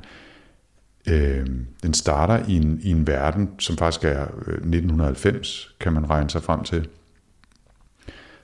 [1.09, 1.47] øh,
[1.83, 6.29] den starter i en, i en verden, som faktisk er øh, 1990, kan man regne
[6.29, 6.87] sig frem til,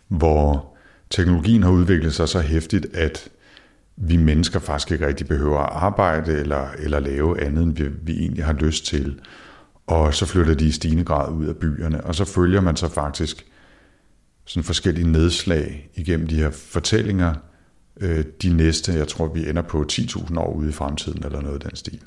[0.08, 0.73] hvor
[1.10, 3.30] teknologien har udviklet sig så hæftigt, at
[3.95, 8.19] vi mennesker faktisk ikke rigtig behøver at arbejde eller, eller lave andet, end vi, vi
[8.19, 9.19] egentlig har lyst til.
[9.88, 12.89] Og så flytter de i stigende grad ud af byerne, og så følger man så
[12.89, 13.45] faktisk
[14.45, 17.34] sådan forskellige nedslag igennem de her fortællinger,
[17.99, 21.63] øh, de næste, jeg tror, vi ender på 10.000 år ude i fremtiden, eller noget
[21.63, 21.99] af den stil.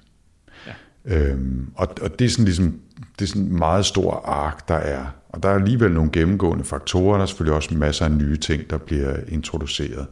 [0.67, 0.73] Ja.
[1.05, 2.81] Øhm, og, og det er sådan ligesom,
[3.19, 5.07] det er sådan en meget stor ark, der er.
[5.29, 8.71] Og der er alligevel nogle gennemgående faktorer, der er selvfølgelig også masser af nye ting,
[8.71, 10.07] der bliver introduceret.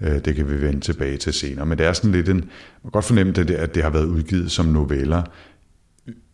[0.00, 1.66] Øh, det kan vi vende tilbage til senere.
[1.66, 2.48] Men det er sådan lidt en, man
[2.82, 5.22] kan godt fornemme, det, at det har været udgivet som noveller,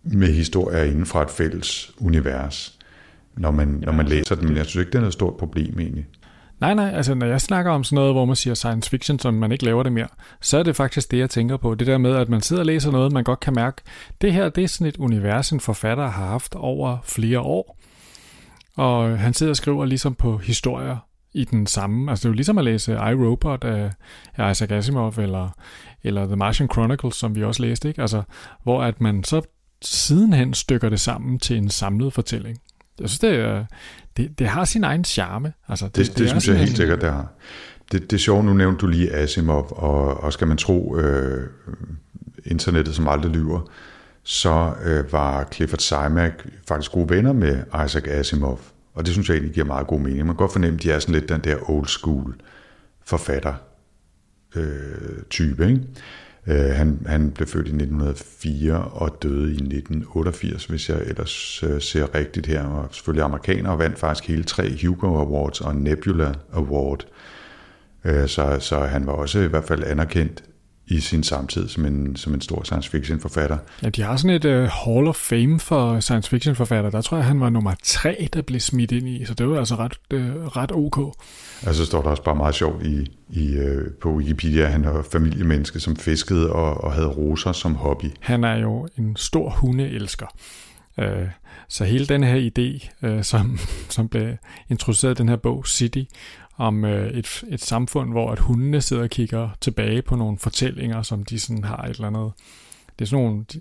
[0.03, 2.76] med historier inden for et fælles univers
[3.37, 5.81] når man, når man læser den, men jeg synes ikke, det er noget stort problem
[5.81, 6.07] egentlig.
[6.61, 9.35] Nej, nej, altså når jeg snakker om sådan noget, hvor man siger science fiction, som
[9.35, 10.09] man ikke laver det mere,
[10.41, 11.75] så er det faktisk det, jeg tænker på.
[11.75, 13.83] Det der med, at man sidder og læser noget, man godt kan mærke,
[14.21, 17.79] det her, det er sådan et univers, en forfatter har haft over flere år.
[18.77, 20.97] Og han sidder og skriver ligesom på historier
[21.35, 22.11] i den samme.
[22.11, 23.91] Altså det er jo ligesom at læse I, Robot af,
[24.37, 25.49] af Isaac Asimov, eller,
[26.05, 28.01] eller The Martian Chronicles, som vi også læste, ikke?
[28.01, 28.23] Altså,
[28.63, 29.43] hvor at man så
[29.83, 32.59] sidenhen stykker det sammen til en samlet fortælling.
[33.01, 33.67] Jeg synes, det,
[34.17, 35.53] det, det har sin egen charme.
[35.69, 37.29] Altså, det, det, det, det synes jeg helt sikkert, det har.
[37.93, 41.51] Det, det er sjovt, nu nævnte du lige Asimov, og, og skal man tro øh,
[42.45, 43.61] internettet, som aldrig lyver,
[44.23, 46.33] så øh, var Clifford Simak
[46.69, 48.61] faktisk gode venner med Isaac Asimov.
[48.95, 50.19] Og det synes jeg egentlig giver meget god mening.
[50.19, 52.35] Man kan godt fornemme, at de er sådan lidt den der old school
[53.05, 53.55] forfatter
[54.57, 55.69] øh, type.
[55.69, 55.81] Ikke?
[56.47, 61.81] Øh, han, han blev født i 1904 og døde i 1988, hvis jeg ellers øh,
[61.81, 62.65] ser rigtigt her.
[62.65, 67.07] Og selvfølgelig amerikaner og vandt faktisk hele tre Hugo Awards og Nebula Award.
[68.05, 70.45] Øh, så, så han var også i hvert fald anerkendt
[70.89, 73.59] i sin samtid som en, som en stor science fiction forfatter.
[73.83, 76.91] Ja, de har sådan et uh, Hall of Fame for science fiction forfatter.
[76.91, 79.59] Der tror jeg, han var nummer tre, der blev smidt ind i, så det var
[79.59, 81.17] altså ret, uh, ret ok.
[81.67, 85.07] Altså står der også bare meget sjovt i, i, uh, på Wikipedia, at han var
[85.13, 88.11] familiemenneske, som fiskede og, og havde roser som hobby.
[88.21, 90.27] Han er jo en stor hundeelsker.
[90.99, 91.05] Uh,
[91.69, 94.29] så hele den her idé, uh, som, som blev
[94.69, 96.03] introduceret i den her bog, City,
[96.57, 101.03] om øh, et, et samfund, hvor at hundene sidder og kigger tilbage på nogle fortællinger,
[101.03, 102.33] som de sådan har et eller andet.
[102.99, 103.61] Det er sådan nogle, de,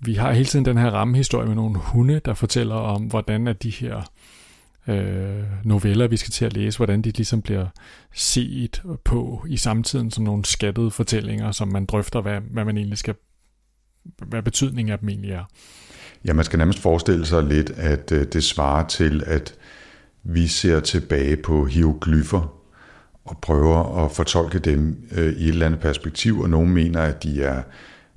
[0.00, 3.62] vi har hele tiden den her rammehistorie med nogle hunde, der fortæller om, hvordan at
[3.62, 4.02] de her
[4.88, 7.66] øh, noveller, vi skal til at læse, hvordan de ligesom bliver
[8.14, 12.98] set på i samtiden som nogle skattede fortællinger, som man drøfter, hvad, hvad man egentlig
[12.98, 13.14] skal,
[14.26, 15.44] hvad betydningen af dem egentlig er.
[16.24, 19.54] Ja, man skal nærmest forestille sig lidt, at øh, det svarer til, at
[20.24, 22.54] vi ser tilbage på hieroglyffer
[23.24, 27.22] og prøver at fortolke dem øh, i et eller andet perspektiv, og nogen mener, at
[27.22, 27.62] de er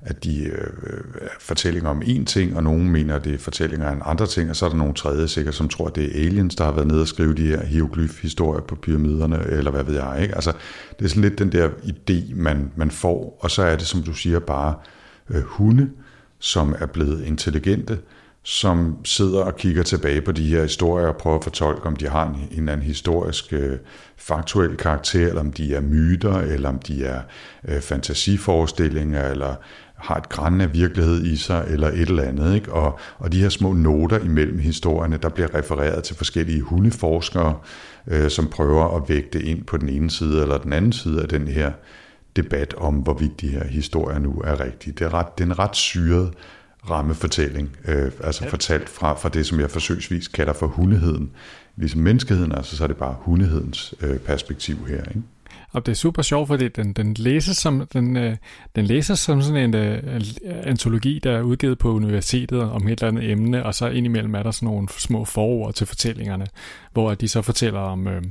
[0.04, 0.66] at de øh,
[1.20, 4.50] er fortællinger om én ting, og nogen mener, at det er fortællinger om andre ting,
[4.50, 6.72] og så er der nogle tredje sikkert, som tror, at det er aliens, der har
[6.72, 10.18] været nede og skrive de her hieroglyf-historier på pyramiderne, eller hvad ved jeg.
[10.22, 10.34] Ikke?
[10.34, 10.52] Altså,
[10.98, 14.02] det er sådan lidt den der idé, man, man får, og så er det, som
[14.02, 14.74] du siger, bare
[15.30, 15.90] øh, hunde,
[16.38, 17.98] som er blevet intelligente,
[18.44, 22.08] som sidder og kigger tilbage på de her historier og prøver at fortolke, om de
[22.08, 23.78] har en, en eller anden historisk øh,
[24.16, 27.20] faktuel karakter, eller om de er myter, eller om de er
[27.68, 29.54] øh, fantasiforestillinger, eller
[29.94, 32.54] har et græn af virkelighed i sig, eller et eller andet.
[32.54, 32.72] Ikke?
[32.72, 37.58] Og, og de her små noter imellem historierne, der bliver refereret til forskellige hundeforskere,
[38.06, 41.28] øh, som prøver at vægte ind på den ene side eller den anden side af
[41.28, 41.72] den her
[42.36, 44.92] debat om, hvorvidt de her historier nu er rigtige.
[44.92, 46.30] Det er, ret, det er en ret syret
[46.90, 48.50] rammefortælling, øh, altså ja.
[48.50, 51.30] fortalt fra, fra det, som jeg forsøgsvis kalder for hundeheden.
[51.76, 55.04] Ligesom menneskeheden, altså så er det bare hundehedens øh, perspektiv her.
[55.04, 55.22] Ikke?
[55.72, 58.36] Og det er super sjovt, fordi den, den, læses som, den, øh,
[58.76, 60.22] den læses som sådan en øh,
[60.62, 64.42] antologi, der er udgivet på universitetet om et eller andet emne, og så indimellem er
[64.42, 66.46] der sådan nogle små forord til fortællingerne,
[66.92, 68.22] hvor de så fortæller om øh,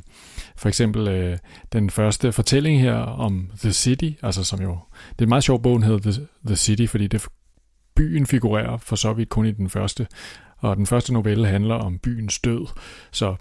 [0.55, 1.37] for eksempel øh,
[1.73, 4.77] den første fortælling her om The City, altså som jo,
[5.09, 7.27] det er en meget sjov bog, den hedder The, The City, fordi det
[7.95, 10.07] byen figurerer for så vidt kun i den første,
[10.57, 12.67] og den første novelle handler om byens død,
[13.11, 13.35] så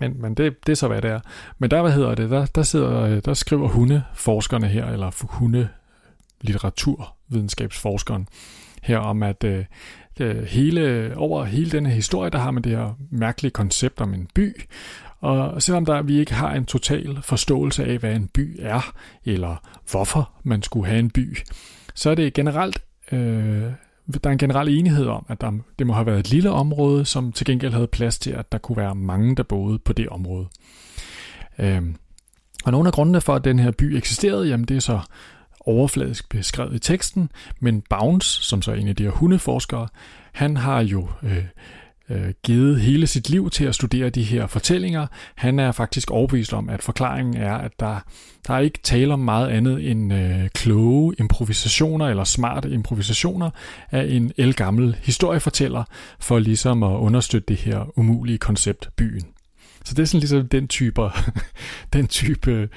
[0.00, 1.20] men, men det, det er så, hvad det er.
[1.58, 5.68] Men der, hvad hedder det, der, der, sidder, øh, der skriver hundeforskerne her, eller hunde
[6.40, 8.28] litteraturvidenskabsforskeren
[8.82, 9.64] her om, at øh,
[10.44, 14.56] hele, over hele denne historie, der har man det her mærkelige koncept om en by,
[15.20, 18.92] og selvom der vi ikke har en total forståelse af, hvad en by er,
[19.24, 19.56] eller
[19.90, 21.36] hvorfor man skulle have en by,
[21.94, 23.72] så er det generelt øh,
[24.14, 27.04] der er en generel enighed om, at der, det må have været et lille område,
[27.04, 30.08] som til gengæld havde plads til, at der kunne være mange, der boede på det
[30.08, 30.46] område.
[31.58, 31.82] Øh,
[32.64, 35.00] og nogle af grundene for, at den her by eksisterede, jamen det er så
[35.60, 39.88] overfladisk beskrevet i teksten, men Bounce, som så er en af de her hundeforskere,
[40.32, 41.44] han har jo øh,
[42.10, 45.06] øh, givet hele sit liv til at studere de her fortællinger.
[45.34, 48.00] Han er faktisk overbevist om, at forklaringen er, at der,
[48.46, 53.50] der er ikke tale om meget andet end øh, kloge improvisationer eller smarte improvisationer
[53.90, 55.84] af en elgammel historiefortæller,
[56.20, 59.24] for ligesom at understøtte det her umulige koncept byen.
[59.84, 61.02] Så det er sådan ligesom den type,
[61.92, 62.68] den type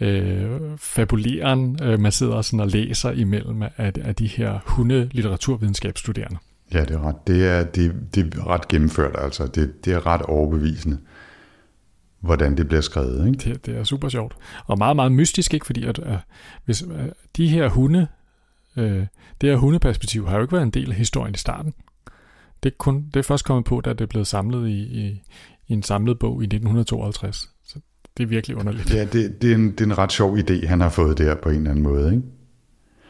[0.00, 6.38] øh, fabuleren, øh, man sidder sådan og læser imellem af, af de her hunde litteraturvidenskabsstuderende.
[6.74, 9.46] Ja, det er ret, det er, det, det er ret gennemført, altså.
[9.46, 10.98] Det, det er ret overbevisende,
[12.20, 13.26] hvordan det bliver skrevet.
[13.26, 13.50] Ikke?
[13.50, 14.36] Det, det er super sjovt.
[14.66, 15.66] Og meget, meget mystisk, ikke?
[15.66, 16.14] Fordi at, uh,
[16.64, 17.00] hvis, uh,
[17.36, 18.06] de her hunde,
[18.76, 18.84] uh,
[19.40, 21.74] det her hundeperspektiv har jo ikke været en del af historien i starten.
[22.62, 25.22] Det er, kun, det er først kommet på, da det er blevet samlet i, i,
[25.68, 27.50] i en samlet bog i 1952.
[27.64, 27.78] Så
[28.16, 28.94] det er virkelig underligt.
[28.94, 31.34] Ja, det, det, er en, det er en ret sjov idé, han har fået der
[31.34, 32.14] på en eller anden måde.
[32.14, 32.22] Ikke?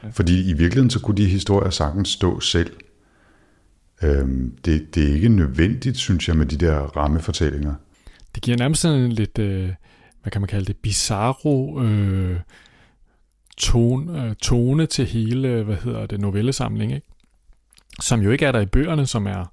[0.03, 0.09] Ja.
[0.09, 2.71] Fordi i virkeligheden så kunne de historier sagtens stå selv.
[4.03, 7.75] Øhm, det, det er ikke nødvendigt, synes jeg, med de der rammefortællinger.
[8.35, 9.71] Det giver nærmest sådan en lidt, øh,
[10.23, 12.41] hvad kan man kalde det, bizarro øh,
[13.57, 17.07] tone, øh, tone til hele, hvad hedder det, novellesamling, ikke?
[18.01, 19.45] Som jo ikke er der i bøgerne, som er,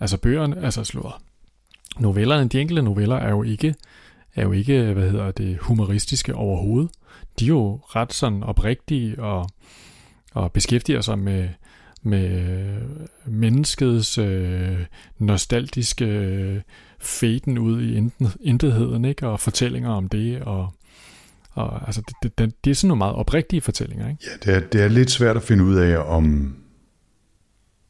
[0.00, 1.14] altså bøgerne, altså slået.
[1.98, 3.74] Novellerne, de enkelte noveller er jo ikke,
[4.34, 6.90] er jo ikke, hvad hedder det, humoristiske overhovedet.
[7.38, 9.50] De er jo ret sådan oprigtige og,
[10.32, 11.48] og beskæftiger sig med,
[12.02, 12.80] med
[13.26, 14.78] menneskets øh,
[15.18, 16.60] nostalgiske øh,
[17.60, 18.10] ud i
[18.40, 19.26] intetheden, ikke?
[19.26, 20.72] og fortællinger om det, og,
[21.54, 24.24] Og altså, det, det, det er sådan nogle meget oprigtige fortællinger, ikke?
[24.26, 26.56] Ja, det er, det er lidt svært at finde ud af, om,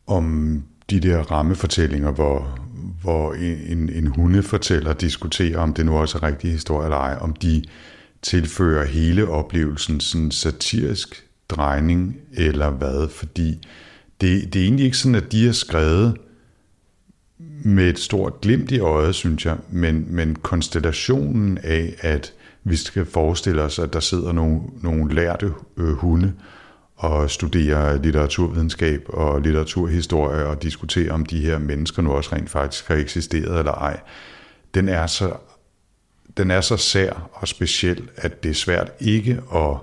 [0.06, 2.58] om de der rammefortællinger, hvor,
[3.02, 7.32] hvor en, en hundefortæller diskuterer, om det nu også er rigtig historie eller ej, om
[7.32, 7.62] de
[8.22, 13.58] tilfører hele oplevelsen sådan satirisk drejning eller hvad, fordi
[14.20, 16.16] det, det er egentlig ikke sådan, at de er skrevet
[17.64, 22.32] med et stort glimt i øjet, synes jeg, men, men konstellationen af, at
[22.64, 26.32] vi skal forestille os, at der sidder nogle, nogle lærte øh, hunde
[26.96, 32.88] og studerer litteraturvidenskab og litteraturhistorie og diskuterer, om de her mennesker nu også rent faktisk
[32.88, 34.00] har eksisteret eller ej,
[34.74, 35.32] den er så,
[36.36, 39.76] den er så sær og speciel, at det er svært ikke at,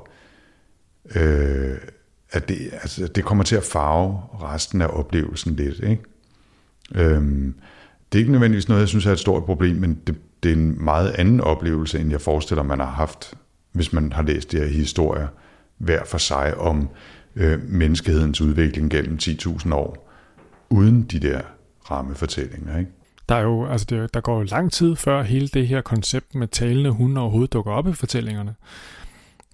[1.22, 1.78] øh,
[2.32, 5.80] at det, altså, det kommer til at farve resten af oplevelsen lidt.
[5.80, 6.04] Ikke?
[6.96, 7.54] Øhm,
[8.12, 10.56] det er ikke nødvendigvis noget, jeg synes er et stort problem, men det, det er
[10.56, 13.34] en meget anden oplevelse, end jeg forestiller, man har haft,
[13.72, 15.28] hvis man har læst de her historier
[15.78, 16.90] hver for sig om
[17.36, 20.12] øh, menneskehedens udvikling gennem 10.000 år,
[20.70, 21.42] uden de der
[21.92, 22.78] rammefortællinger.
[22.80, 22.92] Ikke?
[23.30, 26.36] Der, er jo, altså det, der går jo lang tid før hele det her koncept
[26.36, 28.56] med talende hunde overhovedet dukker op i fortællingerne.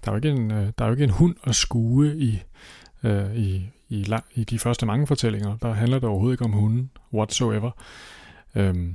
[0.04, 2.42] Der er jo ikke en, øh, der er jo ikke en hund at skue i,
[3.04, 5.56] øh, i, i, i de første mange fortællinger.
[5.62, 7.70] Der handler det overhovedet ikke om hunden whatsoever.
[8.54, 8.94] Øhm,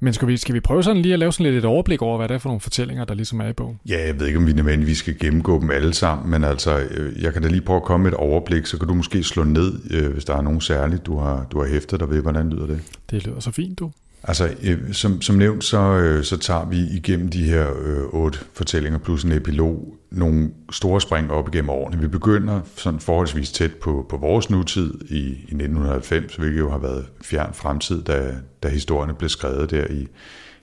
[0.00, 2.16] men skal vi, skal vi prøve sådan lige at lave sådan lidt et overblik over,
[2.16, 3.80] hvad det er for nogle fortællinger, der ligesom er i bogen?
[3.88, 7.22] Ja, jeg ved ikke, om vi nødvendigvis skal gennemgå dem alle sammen, men altså, øh,
[7.22, 9.44] jeg kan da lige prøve at komme med et overblik, så kan du måske slå
[9.44, 12.22] ned, øh, hvis der er nogen særligt, du har, du har hæftet dig ved.
[12.22, 12.80] Hvordan lyder det?
[13.10, 13.90] Det lyder så fint, du.
[14.26, 18.38] Altså, øh, som, som nævnt, så, øh, så tager vi igennem de her øh, otte
[18.52, 22.00] fortællinger plus en epilog nogle store spring op igennem årene.
[22.00, 26.78] Vi begynder sådan forholdsvis tæt på, på vores nutid i, i 1990, hvilket jo har
[26.78, 30.08] været fjern fremtid, da, da historierne blev skrevet der i,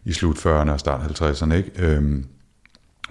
[0.05, 1.53] i slut 40'erne og start 50'erne.
[1.53, 1.71] Ikke?
[1.79, 2.25] Øhm,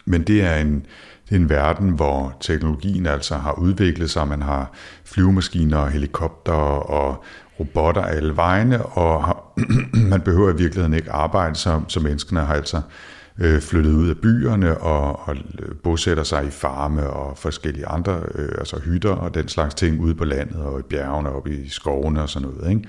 [0.04, 0.86] men det er en,
[1.30, 4.28] det er en verden, hvor teknologien altså har udviklet sig.
[4.28, 4.72] Man har
[5.04, 7.24] flyvemaskiner, helikopter og
[7.60, 9.52] robotter alle vegne, og har,
[10.10, 12.80] man behøver i virkeligheden ikke arbejde, så, så menneskene har altså
[13.38, 18.20] øh, flyttet ud af byerne og, og øh, bosætter sig i farme og forskellige andre,
[18.34, 21.68] øh, altså hytter og den slags ting ude på landet og i bjergene og i
[21.68, 22.70] skovene og sådan noget.
[22.70, 22.88] Ikke?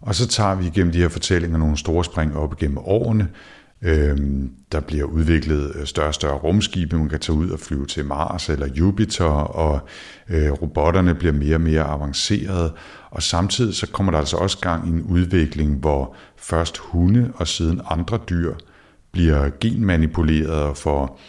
[0.00, 3.28] Og så tager vi igennem de her fortællinger nogle store spring op igennem årene,
[3.84, 7.86] Øhm, der bliver udviklet øh, større og større rumskibe, man kan tage ud og flyve
[7.86, 9.80] til Mars eller Jupiter, og
[10.28, 12.72] øh, robotterne bliver mere og mere avancerede,
[13.10, 17.48] og samtidig så kommer der altså også gang i en udvikling, hvor først hunde og
[17.48, 18.54] siden andre dyr
[19.12, 21.20] bliver genmanipuleret og får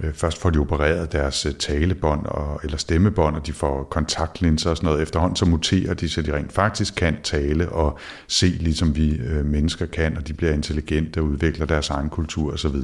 [0.00, 4.70] Øh, først får de opereret deres øh, talebånd og, eller stemmebånd, og de får kontaktlinser
[4.70, 5.02] og sådan noget.
[5.02, 9.46] Efterhånden så muterer de, så de rent faktisk kan tale og se, ligesom vi øh,
[9.46, 12.76] mennesker kan, og de bliver intelligente og udvikler deres egen kultur osv.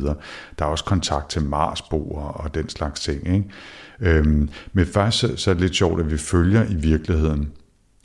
[0.58, 3.34] Der er også kontakt til Marsboer og den slags ting.
[3.34, 3.44] Ikke?
[4.00, 7.52] Øhm, men først så, så er det lidt sjovt, at vi følger i virkeligheden,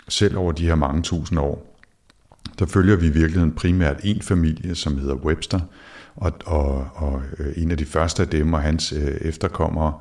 [0.07, 1.79] selv over de her mange tusind år,
[2.59, 5.59] der følger vi i virkeligheden primært en familie, som hedder Webster,
[6.15, 9.93] og, og, og øh, en af de første af dem og hans øh, efterkommere,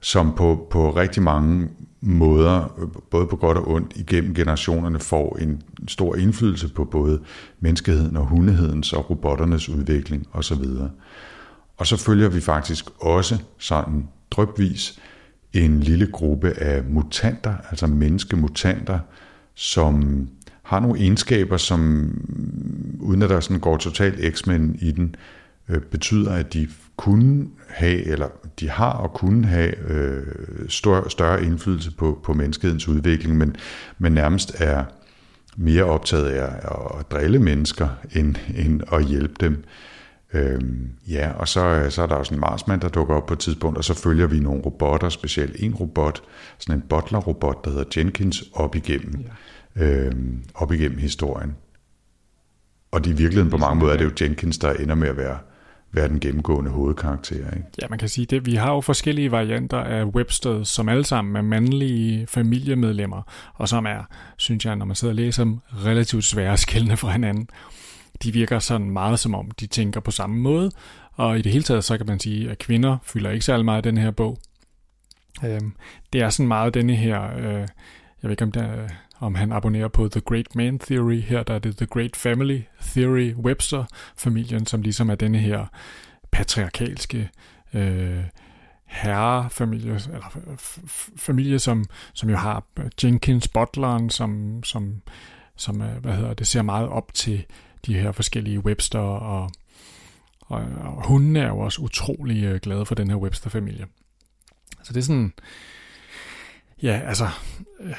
[0.00, 1.68] som på, på rigtig mange
[2.00, 7.20] måder, øh, både på godt og ondt, igennem generationerne får en stor indflydelse på både
[7.60, 10.64] menneskeheden og hundehedens og robotternes udvikling osv.
[11.76, 15.00] Og så følger vi faktisk også sådan drøbvis
[15.52, 18.98] en lille gruppe af mutanter, altså menneskemutanter,
[19.54, 20.28] som
[20.62, 22.10] har nogle egenskaber, som
[23.00, 25.43] uden at der sådan går totalt X-Men i den, øh,
[25.90, 28.28] betyder, at de kunne have, eller
[28.60, 30.22] de har og kunne have øh,
[30.68, 33.56] stor, større indflydelse på, på menneskehedens udvikling, men,
[33.98, 34.84] men nærmest er
[35.56, 36.44] mere optaget af
[36.98, 39.64] at drille mennesker, end, end at hjælpe dem.
[40.32, 43.38] Øhm, ja, og så, så er der også en Marsmand, der dukker op på et
[43.38, 46.22] tidspunkt, og så følger vi nogle robotter, specielt en robot,
[46.58, 49.24] sådan en butler-robot, der hedder Jenkins, op igennem,
[49.76, 49.84] ja.
[49.84, 51.56] øhm, op igennem historien.
[52.90, 55.16] Og det i virkeligheden på mange måder er det jo Jenkins, der ender med at
[55.16, 55.38] være
[55.94, 57.36] være den gennemgående hovedkarakter.
[57.36, 57.68] Ikke?
[57.82, 58.46] Ja, man kan sige det.
[58.46, 63.22] Vi har jo forskellige varianter af Webster, som alle sammen er mandlige familiemedlemmer,
[63.54, 67.10] og som er, synes jeg, når man sidder og læser dem, relativt svære skældende fra
[67.10, 67.48] hinanden.
[68.22, 70.70] De virker sådan meget som om, de tænker på samme måde,
[71.12, 73.86] og i det hele taget, så kan man sige, at kvinder fylder ikke særlig meget
[73.86, 74.38] i den her bog.
[75.44, 75.72] Øhm,
[76.12, 77.68] det er sådan meget denne her, øh, jeg
[78.22, 81.20] ved ikke om det er, om han abonnerer på The Great Man Theory.
[81.20, 85.66] Her der er det The Great Family Theory, Webster-familien, som ligesom er denne her
[86.30, 87.30] patriarkalske
[87.74, 88.24] øh,
[88.84, 90.56] herrefamilie, eller
[91.16, 92.64] familie, som, som jo har
[93.04, 95.02] Jenkins Butleren, som, som,
[95.56, 97.44] som hvad hedder det, ser meget op til
[97.86, 99.50] de her forskellige Webster og
[100.46, 103.86] og, og hundene er jo også utrolig øh, glade for den her Webster-familie.
[104.82, 105.32] Så det er sådan,
[106.82, 107.28] ja, altså,
[107.80, 107.94] øh,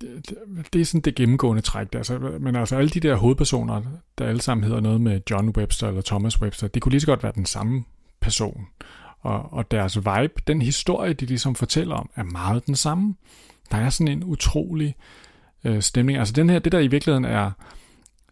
[0.00, 0.36] det,
[0.72, 1.94] det er sådan det gennemgående træk.
[1.94, 3.82] Altså, men altså alle de der hovedpersoner,
[4.18, 7.06] der alle sammen hedder noget med John Webster eller Thomas Webster, det kunne lige så
[7.06, 7.84] godt være den samme
[8.20, 8.66] person.
[9.20, 13.14] Og, og deres vibe, den historie, de ligesom fortæller om, er meget den samme.
[13.70, 14.94] Der er sådan en utrolig
[15.64, 16.18] øh, stemning.
[16.18, 17.50] Altså den her, det der i virkeligheden er,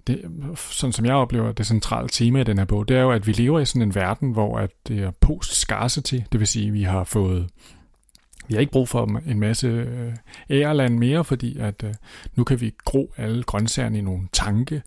[0.07, 0.23] det,
[0.57, 3.27] sådan som jeg oplever det centrale tema i den her bog, det er jo, at
[3.27, 6.73] vi lever i sådan en verden, hvor at det er post-scarcity, det vil sige, at
[6.73, 7.49] vi har fået
[8.49, 10.13] vi har ikke brug for en masse øh,
[10.51, 11.95] ærland mere, fordi at øh,
[12.35, 14.83] nu kan vi gro alle grøntsagerne i nogle tanke,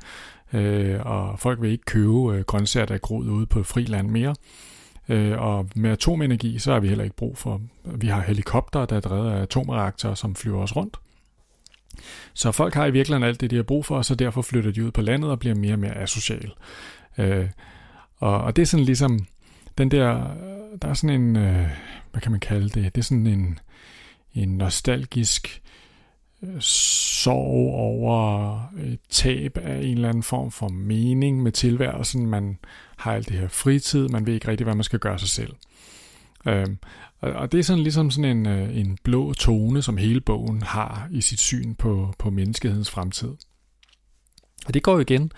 [0.53, 4.35] øh, og folk vil ikke købe øh, grøntsager, der er groet ude på friland mere.
[5.09, 8.95] Øh, og med atomenergi, så har vi heller ikke brug for, vi har helikopter, der
[8.95, 10.97] er drevet af atomreaktorer, som flyver os rundt.
[12.33, 14.71] Så folk har i virkeligheden alt det, de har brug for, og så derfor flytter
[14.71, 16.51] de ud på landet og bliver mere og mere asocial.
[17.17, 17.49] Øh,
[18.17, 19.19] og, og det er sådan ligesom,
[19.79, 20.35] den der,
[20.81, 21.67] der er sådan en, øh,
[22.11, 23.59] hvad kan man kalde det, det er sådan en,
[24.33, 25.61] en nostalgisk
[26.43, 32.25] øh, sorg over et tab af en eller anden form for mening med tilværelsen.
[32.25, 32.57] Man
[32.97, 35.53] har alt det her fritid, man ved ikke rigtig, hvad man skal gøre sig selv.
[36.45, 36.67] Øh,
[37.19, 40.61] og, og det er sådan ligesom sådan en, øh, en blå tone, som hele bogen
[40.61, 43.35] har i sit syn på, på menneskehedens fremtid.
[44.65, 45.31] Og det går jo igen,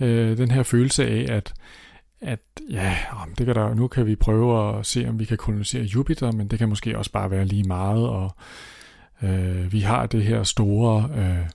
[0.00, 1.54] øh, den her følelse af, at
[2.20, 2.96] at ja,
[3.38, 6.48] det kan der, nu kan vi prøve at se, om vi kan kolonisere Jupiter, men
[6.48, 8.36] det kan måske også bare være lige meget, og
[9.22, 11.46] øh, vi har det her store, øh,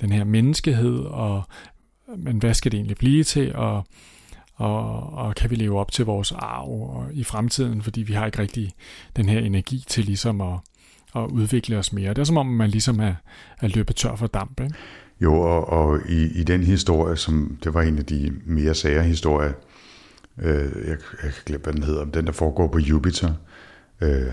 [0.00, 1.42] den her menneskehed, og
[2.16, 3.86] men hvad skal det egentlig blive til, og,
[4.54, 8.38] og, og kan vi leve op til vores arv i fremtiden, fordi vi har ikke
[8.38, 8.72] rigtig
[9.16, 10.58] den her energi til ligesom at,
[11.16, 12.08] at udvikle os mere.
[12.08, 13.14] Det er som om, man ligesom er,
[13.60, 14.74] er løbet tør for damp, ikke?
[15.20, 19.02] Jo, og, og i, i den historie, som det var en af de mere sære
[19.02, 19.52] historier,
[20.42, 23.32] øh, jeg, jeg kan glemme, hvad den hedder, den der foregår på Jupiter.
[24.00, 24.26] Øh,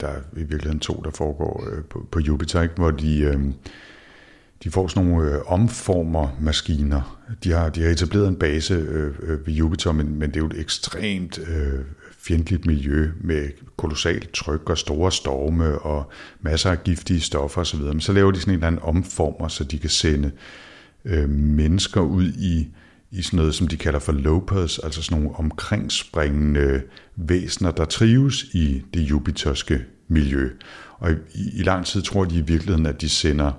[0.00, 2.74] der er i virkeligheden to, der foregår øh, på, på Jupiter, ikke?
[2.74, 3.40] hvor de, øh,
[4.64, 7.18] de får sådan nogle øh, omformer-maskiner.
[7.44, 10.40] De har, de har etableret en base øh, øh, ved Jupiter, men, men det er
[10.40, 11.84] jo et ekstremt øh,
[12.18, 17.80] fjendtligt miljø med kolossalt tryk og store storme og masser af giftige stoffer osv.
[17.80, 20.30] Men så laver de sådan en eller anden omformer, så de kan sende
[21.04, 22.68] øh, mennesker ud i
[23.10, 26.82] i sådan noget, som de kalder for lopers, altså sådan nogle omkringspringende
[27.16, 30.50] væsener, der trives i det jupiterske miljø.
[30.98, 33.52] Og i, i lang tid tror de i virkeligheden, at de sender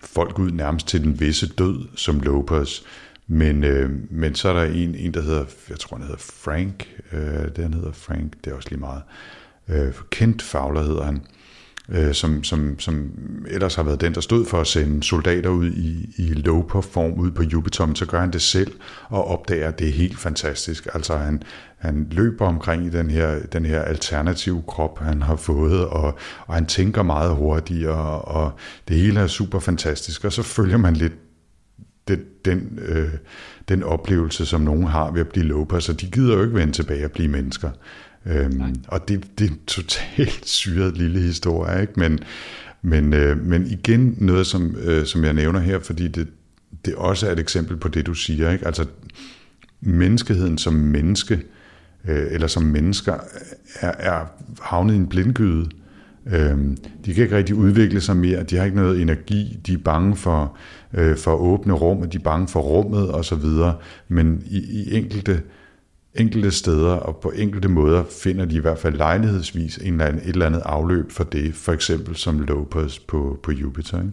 [0.00, 2.84] folk ud nærmest til den visse død som lopers.
[3.26, 6.88] Men, øh, men så er der en, en, der hedder, jeg tror han hedder Frank,
[7.12, 9.02] øh, den hedder Frank, det er også lige meget.
[9.68, 11.22] Øh, Kent Fowler hedder han,
[11.88, 13.10] øh, som, som, som
[13.46, 17.30] ellers har været den, der stod for at sende soldater ud i, i low-form ud
[17.30, 18.72] på Jupiter, så gør han det selv
[19.08, 20.88] og opdager, at det er helt fantastisk.
[20.94, 21.42] Altså han,
[21.78, 26.54] han løber omkring i den her, den her alternative krop, han har fået, og, og
[26.54, 28.52] han tænker meget hurtigere, og, og
[28.88, 31.12] det hele er super fantastisk, og så følger man lidt
[32.08, 33.10] det, den, øh,
[33.68, 36.72] den oplevelse, som nogen har ved at blive loper, så de gider jo ikke vende
[36.72, 37.70] tilbage og blive mennesker.
[38.26, 41.92] Øhm, og det, det er en totalt syret lille historie, ikke?
[41.96, 42.18] Men,
[42.82, 46.28] men, øh, men igen noget, som, øh, som jeg nævner her, fordi det,
[46.84, 48.50] det også er et eksempel på det, du siger.
[48.50, 48.66] Ikke?
[48.66, 48.86] Altså
[49.80, 51.42] menneskeheden som menneske,
[52.08, 53.14] øh, eller som mennesker,
[53.80, 54.26] er, er
[54.60, 55.68] havnet i en blindgyde.
[56.26, 59.78] Øhm, de kan ikke rigtig udvikle sig mere, de har ikke noget energi, de er
[59.78, 60.56] bange for,
[60.94, 63.44] øh, for at åbne rummet, de er bange for rummet osv.,
[64.08, 65.42] men i, i enkelte
[66.14, 70.22] enkelte steder og på enkelte måder finder de i hvert fald lejlighedsvis en eller anden,
[70.22, 73.98] et eller andet afløb for det, for eksempel som Lopez på, på Jupiter.
[73.98, 74.12] Ikke?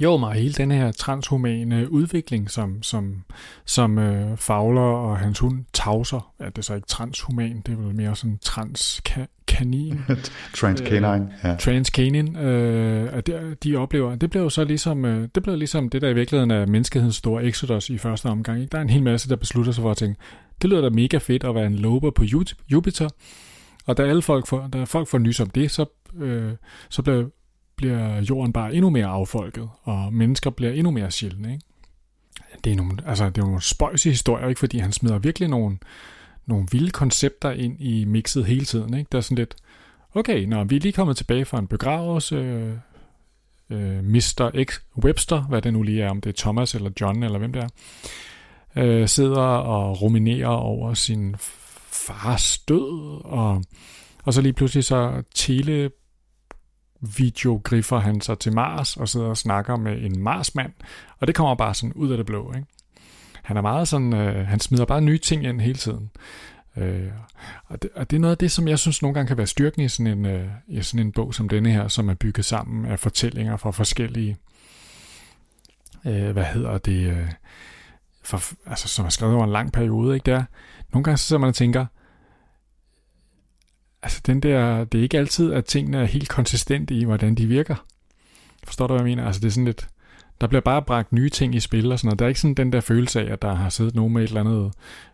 [0.00, 3.24] Jo, mig hele den her transhumane udvikling, som, som,
[3.64, 7.76] som øh, Fowler og hans hund tauser, ja, det er så ikke transhuman, det er
[7.76, 10.00] vel mere sådan transkanin.
[10.56, 11.56] transcanine, øh, ja.
[11.56, 16.02] Transcanine, øh, at de, de oplever, det blev så ligesom, øh, det blev ligesom det,
[16.02, 18.60] der i virkeligheden er menneskehedens store exodus i første omgang.
[18.60, 18.72] Ikke?
[18.72, 20.20] Der er en hel masse, der beslutter sig for at tænke,
[20.62, 22.24] det lyder da mega fedt at være en lober på
[22.72, 23.08] Jupiter,
[23.86, 25.84] og da alle folk får, da folk får nys om det, så,
[26.18, 26.52] øh,
[26.88, 27.28] så bliver
[27.76, 31.52] bliver jorden bare endnu mere affolket, og mennesker bliver endnu mere sjældne.
[31.52, 31.64] Ikke?
[32.64, 34.58] Det er nogle, altså, det er nogle spøjse historier, ikke?
[34.58, 35.78] fordi han smider virkelig nogle,
[36.46, 38.94] nogle vilde koncepter ind i mixet hele tiden.
[38.94, 39.08] Ikke?
[39.12, 39.54] Der er sådan lidt,
[40.14, 42.72] okay, når vi er lige kommet tilbage fra en begravelse, øh,
[43.70, 44.64] øh, Mr.
[44.64, 47.52] X Webster, hvad det nu lige er, om det er Thomas eller John eller hvem
[47.52, 47.68] det er,
[48.76, 51.36] øh, sidder og ruminerer over sin
[51.90, 53.64] fars død, og,
[54.24, 55.90] og så lige pludselig så tele
[57.16, 60.72] videogriffer han sig til Mars og sidder og snakker med en Marsmand,
[61.18, 62.52] og det kommer bare sådan ud af det blå.
[62.52, 62.66] Ikke?
[63.42, 66.10] Han er meget sådan, øh, han smider bare nye ting ind hele tiden.
[66.76, 67.10] Øh,
[67.66, 69.46] og, det, og det er noget af det, som jeg synes nogle gange kan være
[69.46, 72.44] styrken i sådan en, øh, i sådan en bog som denne her, som er bygget
[72.44, 74.36] sammen af fortællinger fra forskellige,
[76.06, 77.30] øh, hvad hedder det, øh,
[78.26, 80.14] for, altså, som er skrevet over en lang periode.
[80.14, 80.30] Ikke?
[80.30, 80.44] Der,
[80.92, 81.86] nogle gange så sidder man og tænker,
[84.02, 87.46] altså den der, det er ikke altid, at tingene er helt konsistente i, hvordan de
[87.46, 87.84] virker.
[88.64, 89.26] Forstår du, hvad jeg mener?
[89.26, 89.88] Altså det er sådan lidt,
[90.40, 92.18] der bliver bare bragt nye ting i spil og sådan noget.
[92.18, 94.28] Der er ikke sådan den der følelse af, at der har siddet nogen med et
[94.28, 94.72] eller andet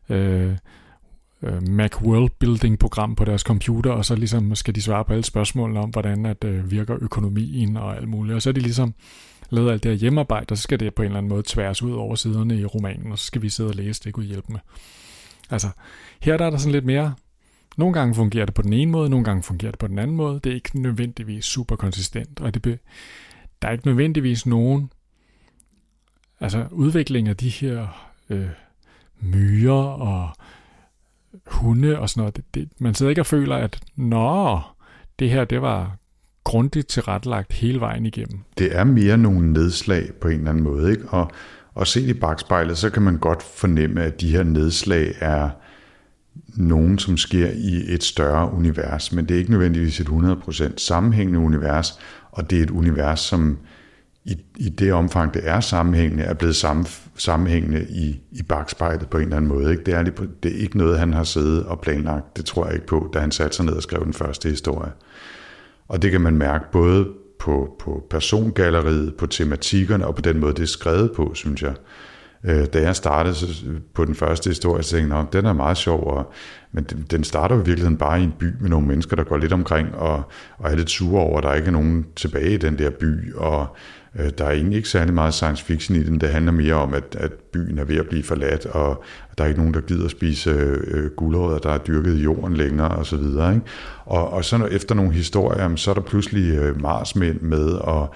[0.08, 0.56] øh,
[1.42, 5.12] øh, Mac World Building program på deres computer, og så ligesom skal de svare på
[5.12, 8.34] alle spørgsmålene om, hvordan at øh, virker økonomien og alt muligt.
[8.34, 8.94] Og så er de ligesom
[9.53, 11.82] lavet alt det her hjemmearbejde, og så skal det på en eller anden måde tværs
[11.82, 14.53] ud over siderne i romanen, og så skal vi sidde og læse det, kunne hjælpe
[14.53, 14.61] med.
[15.50, 15.68] Altså,
[16.20, 17.14] her der er der sådan lidt mere,
[17.76, 20.16] nogle gange fungerer det på den ene måde, nogle gange fungerer det på den anden
[20.16, 20.40] måde.
[20.44, 22.78] Det er ikke nødvendigvis super konsistent, og det be,
[23.62, 24.90] der er ikke nødvendigvis nogen
[26.40, 28.48] altså udvikling af de her øh,
[29.20, 30.30] myrer og
[31.46, 32.36] hunde og sådan noget.
[32.36, 34.61] Det, det, man sidder ikke og føler, at nå,
[35.18, 35.96] det her det var
[36.45, 38.38] grundigt tilrettelagt hele vejen igennem.
[38.59, 41.09] Det er mere nogle nedslag på en eller anden måde, ikke?
[41.09, 41.30] Og,
[41.74, 45.51] og set i bagspejlet, så kan man godt fornemme, at de her nedslag er
[46.57, 51.40] nogen, som sker i et større univers, men det er ikke nødvendigvis et 100% sammenhængende
[51.40, 51.99] univers,
[52.30, 53.59] og det er et univers, som
[54.24, 56.86] i, i det omfang, det er sammenhængende, er blevet sammen,
[57.16, 59.70] sammenhængende i, i bagspejlet på en eller anden måde.
[59.70, 59.84] Ikke?
[59.84, 60.03] Det, er,
[60.43, 62.36] det er ikke noget, han har siddet og planlagt.
[62.36, 64.90] Det tror jeg ikke på, da han satte sig ned og skrev den første historie.
[65.93, 70.55] Og det kan man mærke både på, på persongalleriet, på tematikkerne og på den måde,
[70.55, 71.74] det er skrevet på, synes jeg.
[72.45, 73.34] Øh, da jeg startede
[73.95, 76.32] på den første historie, så tænkte jeg, den er meget sjov, og,
[76.72, 79.36] men den, den starter i virkeligheden bare i en by med nogle mennesker, der går
[79.36, 80.22] lidt omkring og,
[80.59, 83.34] og er lidt sure over, at der ikke er nogen tilbage i den der by,
[83.34, 83.76] og
[84.18, 86.20] Øh, der er egentlig ikke særlig meget science fiction i den.
[86.20, 89.04] Det handler mere om, at, at byen er ved at blive forladt, og
[89.38, 92.88] der er ikke nogen, der gider spise øh, guldrødder, der er dyrket i jorden længere
[92.88, 93.54] og så videre.
[93.54, 93.66] Ikke?
[94.04, 98.14] Og, og så efter nogle historier, så er der pludselig øh, Marsmænd med, og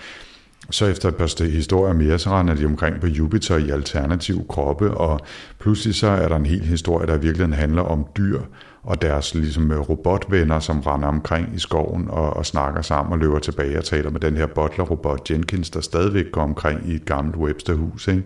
[0.71, 4.91] så efter et par historier mere, så render de omkring på Jupiter i alternative kroppe,
[4.91, 5.21] og
[5.59, 8.41] pludselig så er der en hel historie, der virkelig handler om dyr,
[8.83, 13.19] og deres ligesom, øh, robotvenner, som render omkring i skoven og, og snakker sammen og
[13.19, 17.05] løber tilbage og taler med den her butler-robot Jenkins, der stadigvæk går omkring i et
[17.05, 18.09] gammelt Webster-hus.
[18.09, 18.23] Ikke?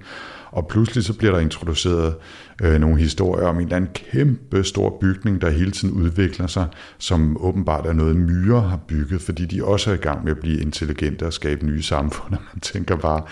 [0.53, 2.15] Og pludselig så bliver der introduceret
[2.63, 6.67] øh, nogle historier om en eller anden kæmpe stor bygning, der hele tiden udvikler sig,
[6.99, 10.39] som åbenbart er noget myrer har bygget, fordi de også er i gang med at
[10.39, 13.23] blive intelligente og skabe nye samfund, og man tænker bare,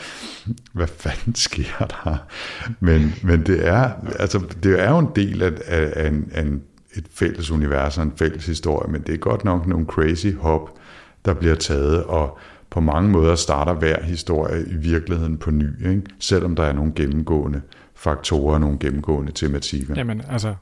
[0.73, 2.17] hvad fanden sker der?
[2.81, 6.43] Men, men det, er, altså, det er jo en del af, af, af, en, af
[6.43, 6.63] en
[6.95, 10.71] et fælles univers og en fælles historie, men det er godt nok nogle crazy hop,
[11.25, 12.39] der bliver taget, og
[12.71, 16.03] på mange måder starter hver historie i virkeligheden på ny, ikke?
[16.19, 17.61] selvom der er nogle gennemgående
[17.95, 19.95] faktorer, nogle gennemgående tematikker.
[19.95, 20.55] Jamen, altså,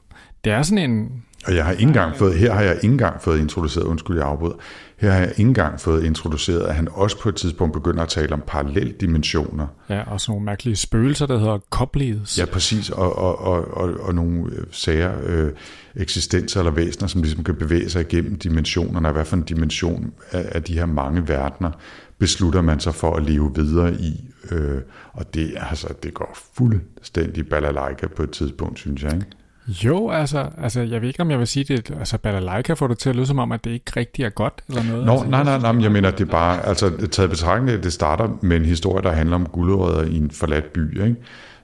[0.43, 1.23] det er sådan en...
[1.45, 4.25] Og jeg har ikke engang fået, her har jeg ikke engang fået introduceret, undskyld, jeg
[4.25, 4.55] afbryder,
[4.97, 8.09] her har jeg ikke engang fået introduceret, at han også på et tidspunkt begynder at
[8.09, 9.67] tale om paralleldimensioner.
[9.89, 12.39] Ja, og sådan nogle mærkelige spøgelser, der hedder koblides.
[12.39, 15.51] Ja, præcis, og, og, og, og, og nogle øh, sager, øh,
[15.95, 20.13] eksistenser eller væsener, som ligesom kan bevæge sig igennem dimensionerne, og hvad for en dimension
[20.31, 21.71] af, af de her mange verdener
[22.19, 24.29] beslutter man sig for at leve videre i.
[24.51, 24.81] Øh,
[25.13, 29.13] og det, altså, det går fuldstændig balalaika på et tidspunkt, synes jeg.
[29.13, 29.27] Ikke?
[29.67, 32.97] Jo, altså, altså, jeg ved ikke, om jeg vil sige det, altså balalaika får det
[32.97, 35.05] til at lyde som om, at det ikke rigtig er godt, eller noget.
[35.05, 38.37] Nå, altså, nej, nej, nej, jeg mener, det er bare, altså, taget betragtning, det starter
[38.41, 41.15] med en historie, der handler om guldrødder i en forladt by, ikke?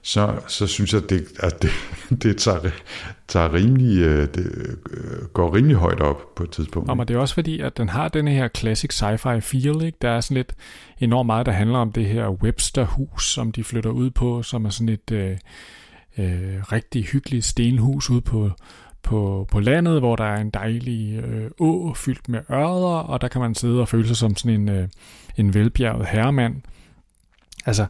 [0.02, 1.70] Så, så synes jeg, det, at det,
[2.22, 2.70] det tager,
[3.28, 6.96] tager rimelig, øh, det øh, går rimelig højt op på et tidspunkt.
[6.96, 9.98] Men det er også fordi, at den har denne her classic sci-fi feel, ikke?
[10.02, 10.54] Der er sådan lidt
[11.00, 14.70] enormt meget, der handler om det her Webster-hus, som de flytter ud på, som er
[14.70, 15.10] sådan et...
[15.12, 15.36] Øh,
[16.18, 18.50] øh, rigtig hyggeligt stenhus ude på,
[19.02, 23.28] på, på landet, hvor der er en dejlig øh, å fyldt med ørder, og der
[23.28, 24.88] kan man sidde og føle sig som sådan en, øh,
[25.36, 26.62] en velbjerget herremand.
[27.66, 27.86] Altså,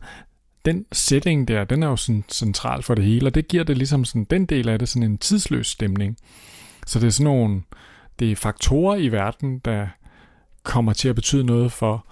[0.64, 3.78] den setting der, den er jo sådan central for det hele, og det giver det
[3.78, 6.16] ligesom sådan, den del af det sådan en tidsløs stemning.
[6.86, 7.62] Så det er sådan nogle,
[8.18, 9.86] det er faktorer i verden, der
[10.62, 12.06] kommer til at betyde noget for,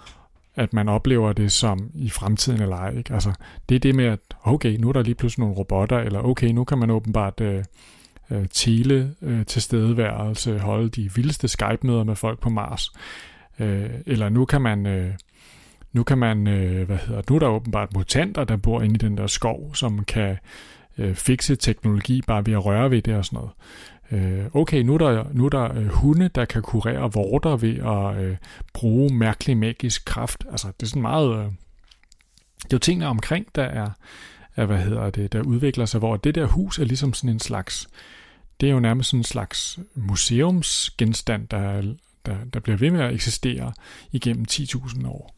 [0.54, 2.96] at man oplever det som i fremtiden eller ej.
[2.96, 3.14] Ikke?
[3.14, 3.32] Altså,
[3.68, 6.48] det er det med, at okay, nu er der lige pludselig nogle robotter, eller okay,
[6.48, 7.64] nu kan man åbenbart øh,
[8.30, 12.92] øh, tele øh, tilstedeværelse, holde de vildeste Skype-møder med folk på Mars.
[13.58, 14.86] Øh, eller nu kan man...
[14.86, 15.14] Øh,
[15.92, 18.98] nu kan man, øh, hvad hedder nu er der åbenbart mutanter, der bor inde i
[18.98, 20.36] den der skov, som kan
[20.98, 23.50] øh, fikse teknologi bare ved at røre ved det og sådan noget
[24.12, 27.78] øh, okay, nu er der, nu er der øh, hunde, der kan kurere vorter ved
[27.78, 28.36] at øh,
[28.72, 30.44] bruge mærkelig magisk kraft.
[30.50, 31.38] Altså, det er sådan meget...
[31.38, 31.44] Øh,
[32.62, 33.90] det er jo tingene omkring, der er,
[34.56, 37.40] er, hvad hedder det, der udvikler sig, hvor det der hus er ligesom sådan en
[37.40, 37.88] slags,
[38.60, 41.82] det er jo nærmest sådan en slags museumsgenstand, der,
[42.26, 43.72] der, der bliver ved med at eksistere
[44.12, 45.34] igennem 10.000 år.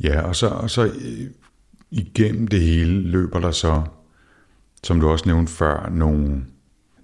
[0.00, 1.30] Ja, og så, og så øh,
[1.90, 3.82] igennem det hele løber der så,
[4.82, 6.44] som du også nævnte før, nogle,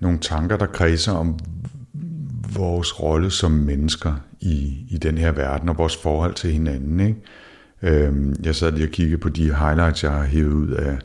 [0.01, 1.39] nogle tanker, der kredser om
[2.55, 7.01] vores rolle som mennesker i, i den her verden, og vores forhold til hinanden.
[7.01, 7.21] Ikke?
[7.83, 10.99] Øhm, jeg sad lige og kiggede på de highlights, jeg har hævet ud af,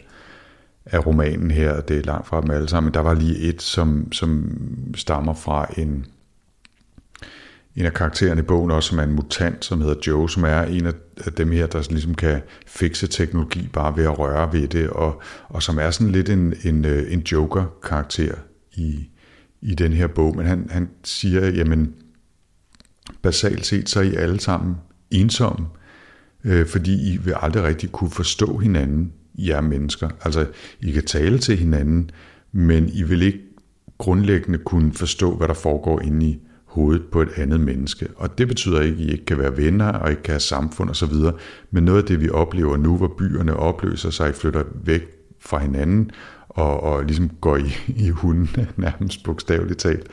[0.85, 3.61] af romanen her, det er langt fra dem alle sammen, men der var lige et,
[3.61, 4.57] som, som
[4.95, 6.05] stammer fra en,
[7.75, 10.61] en af karaktererne i bogen også, som er en mutant, som hedder Joe, som er
[10.61, 10.93] en af
[11.37, 15.63] dem her, der ligesom kan fikse teknologi bare ved at røre ved det, og, og
[15.63, 18.35] som er sådan lidt en, en, øh, en joker-karakter
[18.75, 19.09] i,
[19.61, 20.37] i den her bog.
[20.37, 21.93] Men han, han siger, jamen
[23.21, 24.75] basalt set, så er I alle sammen
[25.11, 25.65] ensomme,
[26.43, 30.09] øh, fordi I vil aldrig rigtig kunne forstå hinanden, I er mennesker.
[30.21, 30.47] Altså,
[30.81, 32.09] I kan tale til hinanden,
[32.51, 33.41] men I vil ikke
[33.97, 38.07] grundlæggende kunne forstå, hvad der foregår inde i hovedet på et andet menneske.
[38.15, 40.89] Og det betyder ikke, at I ikke kan være venner og ikke kan have samfund
[40.89, 41.13] osv.,
[41.71, 45.01] men noget af det, vi oplever nu, hvor byerne opløser sig, og flytter væk
[45.39, 46.11] fra hinanden,
[46.55, 47.75] og, og ligesom går i,
[48.05, 50.07] i hunden, nærmest bogstaveligt talt,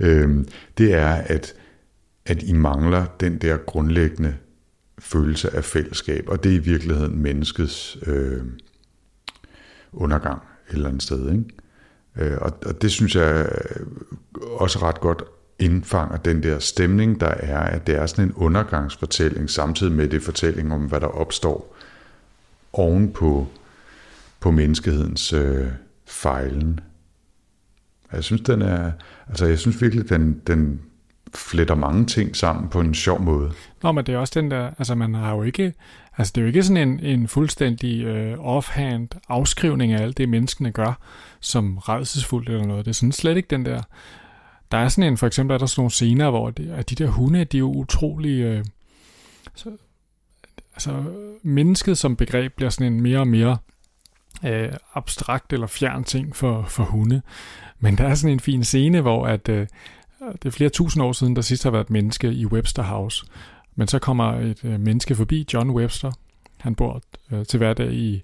[0.00, 0.44] øh,
[0.78, 1.54] det er, at,
[2.26, 4.34] at I mangler den der grundlæggende
[4.98, 8.42] følelse af fællesskab, og det er i virkeligheden menneskets øh,
[9.92, 11.32] undergang et eller andet sted.
[11.32, 11.44] Ikke?
[12.16, 13.86] Øh, og, og det synes jeg øh,
[14.36, 15.22] også ret godt
[15.58, 20.22] indfanger den der stemning, der er, at det er sådan en undergangsfortælling, samtidig med det
[20.22, 21.76] fortælling om, hvad der opstår
[22.72, 23.46] ovenpå
[24.44, 25.66] på, menneskehedens øh,
[26.06, 26.80] fejlen.
[28.12, 28.92] Jeg synes, den er,
[29.28, 30.80] altså jeg synes virkelig, den, den
[31.34, 33.52] fletter mange ting sammen på en sjov måde.
[33.82, 35.74] Nå, men det er også den der, altså man har jo ikke,
[36.18, 40.28] altså det er jo ikke sådan en, en fuldstændig øh, offhand afskrivning af alt det,
[40.28, 40.98] menneskene gør,
[41.40, 42.84] som redselsfuldt eller noget.
[42.84, 43.82] Det er sådan slet ikke den der,
[44.72, 46.94] der er sådan en, for eksempel er der sådan nogle scener, hvor det, at de
[46.94, 48.64] der hunde, de er jo utrolig, øh,
[49.54, 49.70] så,
[50.74, 51.04] altså
[51.42, 53.56] mennesket som begreb bliver sådan en mere og mere
[54.44, 57.22] øh, abstrakt eller fjern ting for, for hunde.
[57.80, 59.66] Men der er sådan en fin scene, hvor at, øh,
[60.32, 63.26] det er flere tusind år siden, der sidst har været et menneske i Webster House.
[63.74, 66.12] Men så kommer et øh, menneske forbi, John Webster.
[66.60, 68.22] Han bor øh, til hverdag i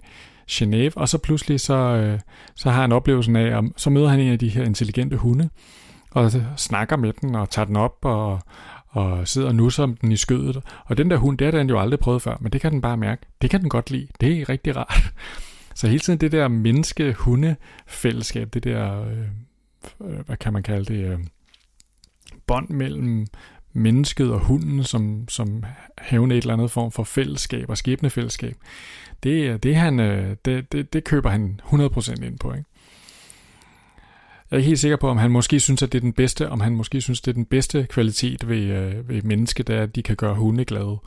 [0.51, 2.21] Genève, og så pludselig så, øh,
[2.55, 5.51] så har han oplevelsen af, at så møder han en af de her intelligente hunde,
[6.11, 8.41] og snakker med den og tager den op og,
[8.89, 10.63] og sidder og nusser den i skødet.
[10.85, 12.81] Og den der hund, det har den jo aldrig prøvet før, men det kan den
[12.81, 13.23] bare mærke.
[13.43, 14.07] Det kan den godt lide.
[14.21, 15.13] Det er rigtig rart.
[15.75, 19.27] Så hele tiden det der menneske-hunde-fællesskab, det der, øh,
[20.27, 21.19] hvad kan man kalde det, øh,
[22.47, 23.27] bånd mellem
[23.73, 25.65] mennesket og hunden, som, som
[25.99, 28.57] hævner et eller andet form for fællesskab og skæbnefællesskab,
[29.23, 32.53] det, det, han, øh, det, det, det køber han 100% ind på.
[32.53, 32.65] Ikke?
[34.51, 36.49] Jeg er ikke helt sikker på, om han måske synes, at det er den bedste,
[36.49, 39.83] om han måske synes, det er den bedste kvalitet ved, øh, ved menneske, det er,
[39.83, 40.99] at de kan gøre hunde glade.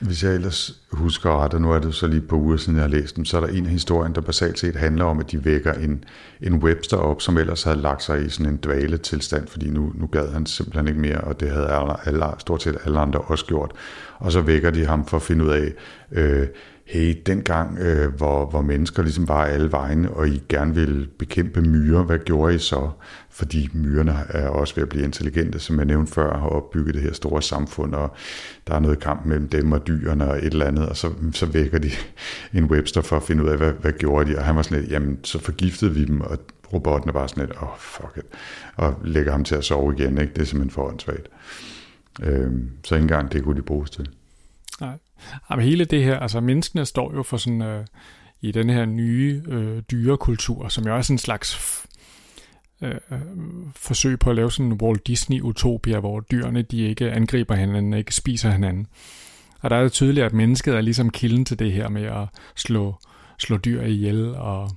[0.00, 2.82] Hvis jeg ellers husker ret, og nu er det så lige på uger siden, jeg
[2.84, 5.30] har læst dem, så er der en af historien, der basalt set handler om, at
[5.30, 6.04] de vækker en,
[6.40, 9.92] en Webster op, som ellers havde lagt sig i sådan en dvale tilstand, fordi nu,
[9.94, 13.20] nu gad han simpelthen ikke mere, og det havde alle, alle, stort set alle andre
[13.20, 13.72] også gjort.
[14.18, 15.72] Og så vækker de ham for at finde ud af,
[16.12, 16.46] øh,
[16.90, 21.60] hey, dengang, øh, hvor, hvor mennesker ligesom var alle vegne, og I gerne ville bekæmpe
[21.60, 22.90] myrer, hvad gjorde I så?
[23.30, 27.02] Fordi myrerne er også ved at blive intelligente, som jeg nævnte før, har opbygget det
[27.02, 28.14] her store samfund, og
[28.66, 31.46] der er noget kamp mellem dem og dyrene og et eller andet, og så, så
[31.46, 31.90] vækker de
[32.58, 34.38] en Webster for at finde ud af, hvad, hvad gjorde de?
[34.38, 36.38] Og han var sådan lidt, jamen, så forgiftede vi dem, og
[36.72, 38.24] robotten var sådan lidt, åh, oh, fuck it,
[38.76, 40.32] og lægger ham til at sove igen, ikke?
[40.32, 41.28] Det er simpelthen for åndssvagt.
[42.22, 42.50] Øh,
[42.84, 44.08] så ikke engang det kunne de bruges til.
[44.80, 44.98] Nej.
[45.50, 47.84] Jamen hele det her, altså menneskene står jo for sådan, øh,
[48.40, 51.80] i den her nye øh, dyrekultur, som jo er sådan en slags
[52.82, 53.18] øh, øh,
[53.76, 58.14] forsøg på at lave sådan en Walt Disney-utopia, hvor dyrene de ikke angriber hinanden, ikke
[58.14, 58.86] spiser hinanden.
[59.60, 62.28] Og der er det tydeligt, at mennesket er ligesom kilden til det her med at
[62.56, 62.94] slå,
[63.38, 64.70] slå dyr ihjel og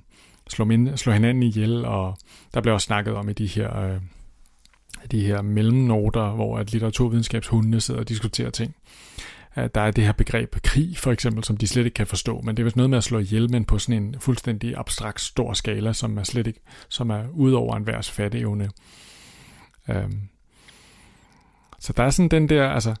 [0.48, 2.18] slå, min, slå hinanden ihjel, og
[2.54, 4.00] der bliver også snakket om i de her, øh,
[5.10, 8.74] de her mellemnoter, hvor at litteraturvidenskabshundene sidder og diskuterer ting
[9.56, 12.56] der er det her begreb krig, for eksempel, som de slet ikke kan forstå, men
[12.56, 15.52] det er vist noget med at slå ihjel, men på sådan en fuldstændig abstrakt stor
[15.52, 18.70] skala, som er slet ikke, som er ud over enhvers fatteevne.
[19.88, 20.20] Øhm.
[21.78, 22.94] Så der er sådan den der, altså,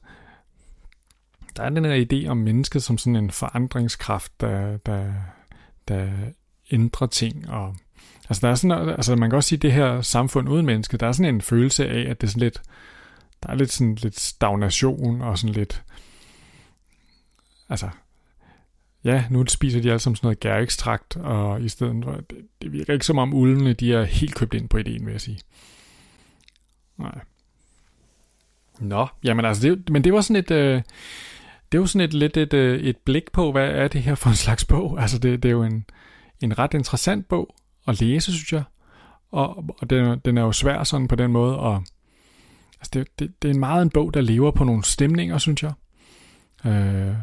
[1.56, 5.12] der er den der idé om mennesket som sådan en forandringskraft, der, der,
[5.88, 6.08] der
[6.70, 7.76] ændrer ting, og
[8.28, 10.96] altså, der er sådan, altså man kan også sige, at det her samfund uden menneske,
[10.96, 12.62] der er sådan en følelse af, at det er sådan lidt,
[13.42, 15.82] der er lidt sådan lidt stagnation og sådan lidt,
[17.68, 17.88] altså,
[19.04, 22.72] ja, nu spiser de alle sammen sådan noget gærekstrakt, og i stedet for, det, det
[22.72, 25.38] virker ikke som om ulvene, de er helt købt ind på ideen, vil jeg sige.
[26.96, 27.20] Nej.
[28.80, 30.82] Nå, jamen altså, det, men det var sådan et, øh,
[31.72, 34.30] det var sådan et lidt et, øh, et blik på, hvad er det her for
[34.30, 35.00] en slags bog?
[35.00, 35.84] Altså, det, det er jo en,
[36.40, 37.54] en ret interessant bog
[37.88, 38.62] at læse, synes jeg.
[39.30, 41.84] Og, og den, den er jo svær sådan på den måde, og
[42.80, 45.62] altså det, det, det er en meget en bog, der lever på nogle stemninger, synes
[45.62, 45.72] jeg.
[46.66, 47.14] Øh,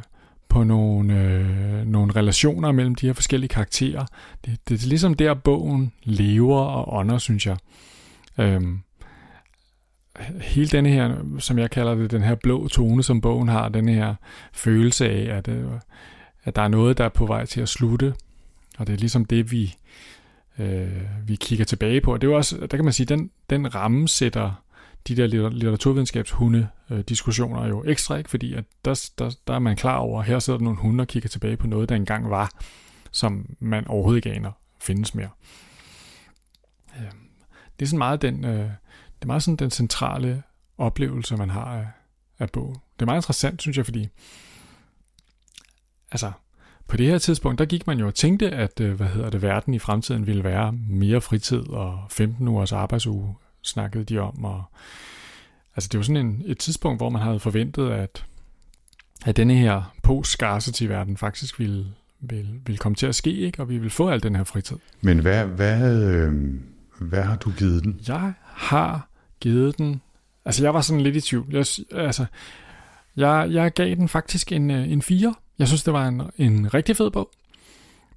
[0.51, 4.05] på nogle, øh, nogle relationer mellem de her forskellige karakterer.
[4.45, 7.57] Det, det er ligesom der, bogen lever og ånder, synes jeg.
[8.37, 8.79] Øhm,
[10.41, 13.89] hele denne her, som jeg kalder det, den her blå tone, som bogen har, den
[13.89, 14.15] her
[14.53, 15.65] følelse af, at, øh,
[16.43, 18.13] at der er noget, der er på vej til at slutte.
[18.77, 19.75] Og det er ligesom det, vi,
[20.59, 22.13] øh, vi kigger tilbage på.
[22.13, 24.63] Og det er jo også, der kan man sige, den, den ramme sætter
[25.07, 28.29] de der litteraturvidenskabshunde-diskussioner øh, jo ekstra, ikke?
[28.29, 31.01] fordi at der, der, der er man klar over, at her sidder der nogle hunde
[31.01, 32.51] og kigger tilbage på noget, der engang var,
[33.11, 35.29] som man overhovedet ikke aner findes mere.
[36.97, 37.17] Øhm,
[37.79, 38.71] det er sådan meget den, øh, det
[39.21, 40.43] er meget sådan den centrale
[40.77, 41.87] oplevelse, man har af,
[42.39, 42.73] af bogen.
[42.73, 44.07] Det er meget interessant, synes jeg, fordi
[46.11, 46.31] altså,
[46.87, 49.41] på det her tidspunkt, der gik man jo og tænkte, at øh, hvad hedder det,
[49.41, 54.45] verden i fremtiden ville være mere fritid og 15 ugers arbejdsuge, snakkede de om.
[54.45, 54.63] Og,
[55.75, 58.25] altså det var sådan en, et tidspunkt, hvor man havde forventet, at,
[59.25, 61.85] at denne her post-scarcity-verden faktisk ville,
[62.19, 63.61] ville, ville komme til at ske, ikke?
[63.61, 64.77] og vi ville få al den her fritid.
[65.01, 66.33] Men hvad, hvad, øh,
[66.99, 68.01] hvad har du givet den?
[68.07, 69.07] Jeg har
[69.39, 70.01] givet den...
[70.45, 71.47] Altså, jeg var sådan lidt i tvivl.
[71.49, 72.25] Jeg, altså,
[73.15, 75.35] jeg, jeg gav den faktisk en, øh, en 4.
[75.59, 77.29] Jeg synes, det var en, en rigtig fed bog.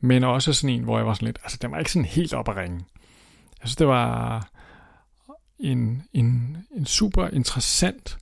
[0.00, 1.38] Men også sådan en, hvor jeg var sådan lidt...
[1.42, 2.76] Altså, den var ikke sådan helt op at ringe.
[3.60, 4.48] Jeg synes, det var
[5.64, 8.18] en, en, en super interessant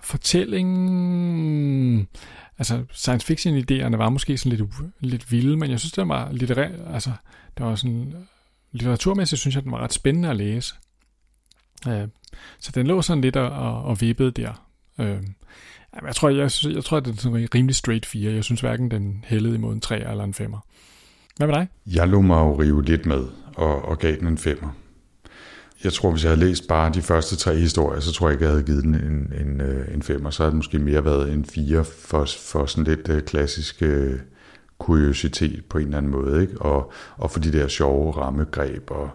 [0.00, 0.68] fortælling.
[2.58, 6.32] Altså, science fiction idéerne var måske sådan lidt, lidt vilde, men jeg synes, det var
[6.32, 7.12] litterær, altså,
[7.58, 8.14] det var sådan,
[8.72, 10.74] litteraturmæssigt synes jeg, den var ret spændende at læse.
[11.88, 12.08] Øh,
[12.58, 14.68] så den lå sådan lidt og, og vippede der.
[14.98, 15.22] Øh,
[16.06, 18.32] jeg tror, jeg, jeg, jeg tror, at det er en rimelig straight 4.
[18.32, 20.58] Jeg synes hverken den hældede imod en 3 eller en 5'er.
[21.36, 21.68] Hvad med dig?
[21.86, 23.24] Jeg lå mig jo rive lidt med
[23.54, 24.68] og, og gav den en 5'er.
[25.84, 28.44] Jeg tror, hvis jeg havde læst bare de første tre historier, så tror jeg ikke,
[28.44, 30.30] jeg havde givet den en, en, øh, en femmer.
[30.30, 34.18] Så havde det måske mere været en 4 for, for sådan lidt øh, klassisk øh,
[34.78, 36.42] kuriositet på en eller anden måde.
[36.42, 36.62] Ikke?
[36.62, 39.10] Og, og for de der sjove rammegreb og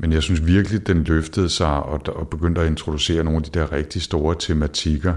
[0.00, 3.58] men jeg synes virkelig, den løftede sig og, og begyndte at introducere nogle af de
[3.58, 5.14] der rigtig store tematikker,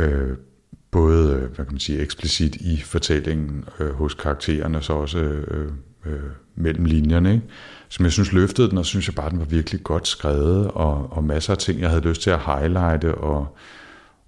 [0.00, 0.36] øh,
[0.90, 5.72] både hvad kan man sige, eksplicit i fortællingen øh, hos karaktererne, så også øh,
[6.06, 7.46] øh, mellem linjerne, ikke?
[7.88, 11.12] som jeg synes løftede den, og synes jeg bare, den var virkelig godt skrevet, og,
[11.12, 13.56] og masser af ting, jeg havde lyst til at highlighte og,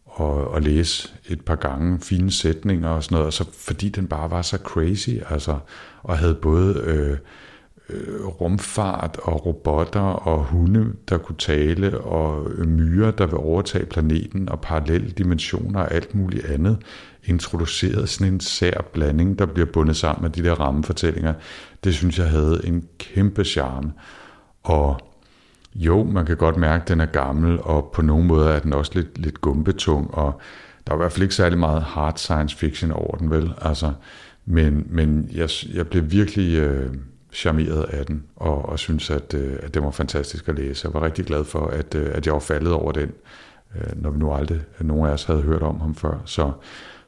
[0.05, 4.07] og, og læse et par gange, fine sætninger og sådan noget, og så, fordi den
[4.07, 5.59] bare var så crazy, altså,
[6.03, 6.81] og havde både...
[6.85, 7.17] Øh,
[7.91, 13.87] øh, rumfart og robotter og hunde, der kunne tale, og øh, myrer, der vil overtage
[13.87, 16.79] planeten, og parallelle dimensioner og alt muligt andet,
[17.25, 21.35] introduceret sådan en sær blanding, der bliver bundet sammen med de der rammefortællinger.
[21.85, 23.93] Det synes jeg havde en kæmpe charme.
[24.63, 25.01] Og
[25.75, 28.73] jo, man kan godt mærke, at den er gammel, og på nogle måder er den
[28.73, 30.41] også lidt, lidt gumbetung, og
[30.87, 33.53] der er i hvert fald ikke særlig meget hard science fiction over den, vel?
[33.61, 33.93] Altså,
[34.47, 36.59] men, men jeg, jeg blev virkelig...
[36.59, 36.95] Øh,
[37.33, 40.87] charmeret af den, og, og synes, at, øh, at det var fantastisk at læse.
[40.87, 43.13] Jeg var rigtig glad for, at, øh, at jeg var faldet over den,
[43.77, 46.23] øh, når vi nu aldrig nogen af os havde hørt om ham før.
[46.25, 46.53] Så,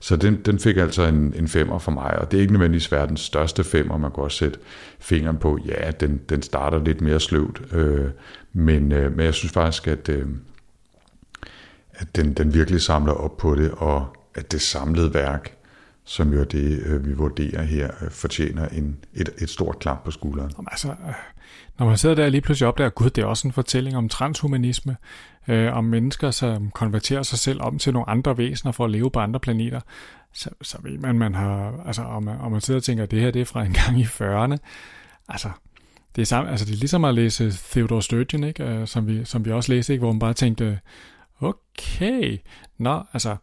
[0.00, 2.92] så den, den fik altså en, en femmer for mig, og det er ikke nødvendigvis
[2.92, 4.58] verdens største femmer, man kan også sætte
[4.98, 5.58] fingeren på.
[5.66, 8.10] Ja, den, den starter lidt mere sløvt, øh,
[8.52, 10.26] men, øh, men jeg synes faktisk, at, øh,
[11.92, 15.59] at den, den virkelig samler op på det, og at det samlede værk
[16.10, 20.04] som jo er det, øh, vi vurderer her, øh, fortjener en, et, et stort klap
[20.04, 20.50] på skulderen.
[20.56, 21.14] Jamen, altså, øh,
[21.78, 24.96] når man sidder der lige pludselig opdager, gud, det er også en fortælling om transhumanisme,
[25.48, 29.10] øh, om mennesker, som konverterer sig selv om til nogle andre væsener for at leve
[29.10, 29.80] på andre planeter,
[30.32, 33.10] så, så ved man, man har, altså, om man, om man sidder og tænker, at
[33.10, 34.56] det her det er fra en gang i 40'erne,
[35.28, 35.50] altså,
[36.16, 38.86] det er, samme, altså, det er ligesom at læse Theodore Sturgeon, ikke?
[38.86, 40.02] som, vi, som vi også læste, ikke?
[40.02, 40.80] hvor man bare tænkte,
[41.40, 42.38] okay,
[42.78, 43.36] nå, altså,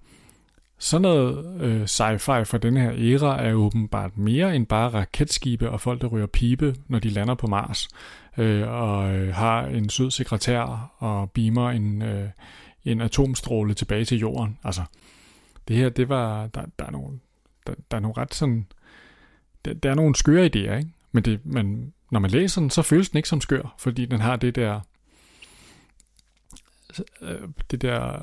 [0.79, 5.81] sådan noget øh, sci-fi fra den her æra er åbenbart mere end bare raketskibe og
[5.81, 7.87] folk, der ryger pibe, når de lander på Mars,
[8.37, 12.29] øh, og øh, har en sød sekretær og beamer en, øh,
[12.85, 14.57] en atomstråle tilbage til jorden.
[14.63, 14.81] Altså,
[15.67, 17.19] det her, det var, der, der er nogle,
[17.67, 18.67] der, der er nogle ret sådan,
[19.65, 20.89] der, der er nogle skøre idéer, ikke?
[21.11, 24.19] Men, det, men når man læser den, så føles den ikke som skør, fordi den
[24.19, 24.79] har det der,
[27.21, 28.19] øh, det der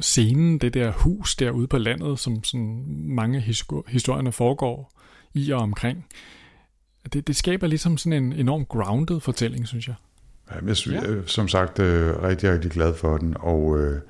[0.00, 3.40] scenen, det der hus derude på landet, som sådan mange
[3.88, 4.92] historierne foregår
[5.34, 6.06] i og omkring.
[7.12, 9.94] Det, det skaber ligesom sådan en enorm grounded fortælling, synes jeg.
[10.66, 11.26] Jeg synes, ja.
[11.26, 14.00] som sagt øh, rigtig, rigtig glad for den, og, øh,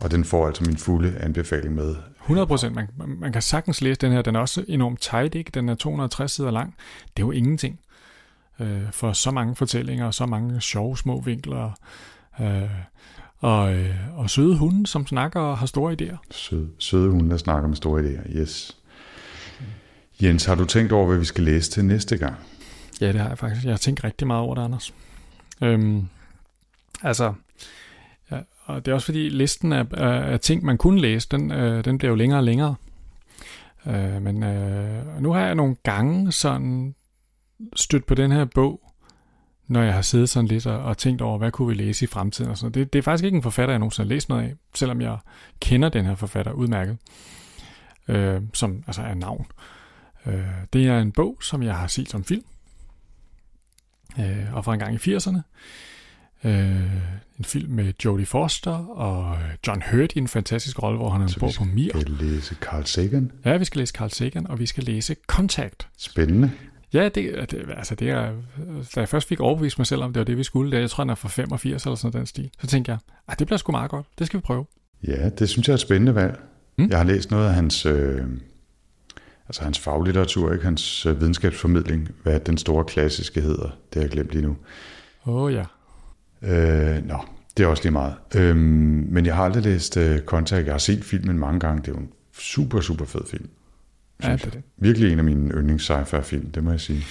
[0.00, 1.96] og den får altså min fulde anbefaling med.
[2.20, 2.74] 100 procent.
[2.74, 4.22] Man, man kan sagtens læse den her.
[4.22, 5.50] Den er også enormt tight, ikke?
[5.54, 6.74] Den er 260 sider lang.
[7.16, 7.80] Det er jo ingenting
[8.60, 11.72] øh, for så mange fortællinger og så mange sjove små vinkler.
[12.40, 12.70] Øh,
[13.40, 16.16] og, øh, og søde hunde, som snakker og har store idéer.
[16.30, 18.76] Søde, søde hunde, der snakker med store idéer, yes.
[20.22, 22.34] Jens, har du tænkt over, hvad vi skal læse til næste gang?
[23.00, 23.64] Ja, det har jeg faktisk.
[23.64, 24.94] Jeg har tænkt rigtig meget over det, Anders.
[25.62, 26.08] Øhm,
[27.02, 27.32] altså,
[28.30, 31.52] ja, og det er også fordi listen af, af, af ting, man kunne læse, den,
[31.52, 32.74] øh, den bliver jo længere og længere.
[33.86, 36.94] Øh, men øh, nu har jeg nogle gange sådan
[37.76, 38.87] stødt på den her bog,
[39.68, 42.06] når jeg har siddet sådan lidt og, og tænkt over, hvad kunne vi læse i
[42.06, 42.50] fremtiden.
[42.50, 42.72] Og sådan.
[42.72, 45.18] Det, det er faktisk ikke en forfatter, jeg nogensinde har læst noget af, selvom jeg
[45.60, 46.96] kender den her forfatter udmærket,
[48.08, 49.46] øh, som altså er navn.
[50.26, 52.44] Øh, det er en bog, som jeg har set som film,
[54.18, 55.40] øh, og fra en gang i 80'erne.
[56.44, 56.92] Øh,
[57.38, 61.36] en film med Jodie Foster og John Hurt i en fantastisk rolle, hvor han er
[61.40, 61.92] bor på Mir.
[61.94, 63.32] Vi skal læse Carl Sagan?
[63.44, 65.88] Ja, vi skal læse Carl Sagan, og vi skal læse Contact.
[65.96, 66.52] Spændende.
[66.92, 68.32] Ja, det, det, altså det er,
[68.94, 70.90] da jeg først fik overbevist mig selv om, det var det, vi skulle, der, jeg
[70.90, 73.58] tror, den er fra 85 eller sådan den stil, så tænkte jeg, at det bliver
[73.58, 74.66] sgu meget godt, det skal vi prøve.
[75.06, 76.40] Ja, det synes jeg er et spændende valg.
[76.78, 76.88] Mm.
[76.88, 78.24] Jeg har læst noget af hans, øh,
[79.48, 80.64] altså hans faglitteratur, ikke?
[80.64, 84.56] hans øh, videnskabsformidling, hvad den store klassiske hedder, det har jeg glemt lige nu.
[85.26, 85.64] Åh oh, ja.
[86.42, 87.18] Øh, nå,
[87.56, 88.14] det er også lige meget.
[88.34, 91.88] Øh, men jeg har aldrig læst øh, Contact, jeg har set filmen mange gange, det
[91.88, 93.48] er jo en super, super fed film.
[94.22, 94.62] Ja, det det.
[94.76, 97.04] Virkelig en af mine yndlings sci-fi film, det må jeg sige.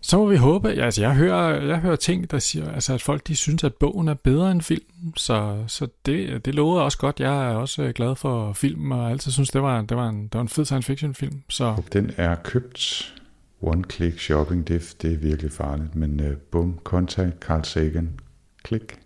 [0.00, 3.26] Så må vi håbe, altså jeg hører, jeg hører ting, der siger, altså at folk
[3.26, 7.20] de synes, at bogen er bedre end filmen, så, så det, det lover også godt.
[7.20, 10.22] Jeg er også øh, glad for film, og altid synes, det var, det var, en,
[10.22, 11.42] det var en fed science fiction film.
[11.48, 11.82] Så.
[11.92, 13.14] Den er købt
[13.62, 18.10] one-click shopping, det, det er virkelig farligt, men uh, bum, contact, Carl Sagan,
[18.62, 18.98] klik.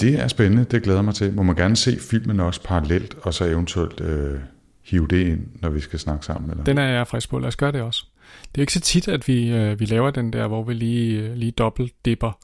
[0.00, 1.34] Det er spændende, det glæder mig til.
[1.34, 4.38] Må man gerne se filmen også parallelt, og så eventuelt uh,
[4.84, 6.50] hive det ind, når vi skal snakke sammen?
[6.50, 6.64] Eller?
[6.64, 8.06] Den er jeg frisk på, lad os gøre det også.
[8.54, 11.20] Det er ikke så tit, at vi, øh, vi laver den der, hvor vi lige,
[11.20, 12.38] øh, lige dobbelt dipper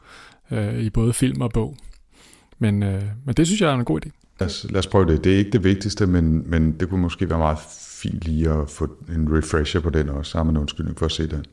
[0.51, 1.77] øh, i både film og bog.
[2.59, 4.11] Men, øh, men det synes jeg er en god idé.
[4.41, 5.25] Lad os, lad os prøve det.
[5.25, 7.59] Det er ikke det vigtigste, men, men det kunne måske være meget
[8.03, 10.31] fint lige at få en refresher på den også.
[10.31, 11.45] Så har man undskyldning for at se den.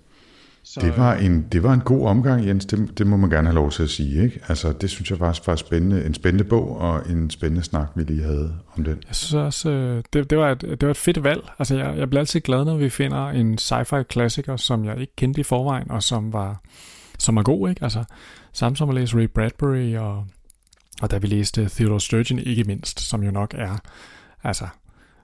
[0.69, 2.65] Så, det, var en, det var en god omgang, Jens.
[2.65, 4.23] Det, det må man gerne have lov til at sige.
[4.23, 4.39] Ikke?
[4.47, 6.05] Altså, det synes jeg faktisk var spændende.
[6.05, 8.97] en spændende bog og en spændende snak, vi lige havde om den.
[9.07, 11.41] Jeg synes også, øh, det, det, var, et, det var et fedt valg.
[11.59, 15.15] Altså, jeg, jeg bliver altid glad, når vi finder en sci-fi klassiker, som jeg ikke
[15.15, 16.61] kendte i forvejen, og som var
[17.19, 17.69] som var god.
[17.69, 17.83] Ikke?
[17.83, 18.03] Altså,
[18.53, 20.25] samme som at læse Ray Bradbury, og,
[21.01, 23.77] og da vi læste Theodore Sturgeon ikke mindst, som jo nok er,
[24.43, 24.67] altså,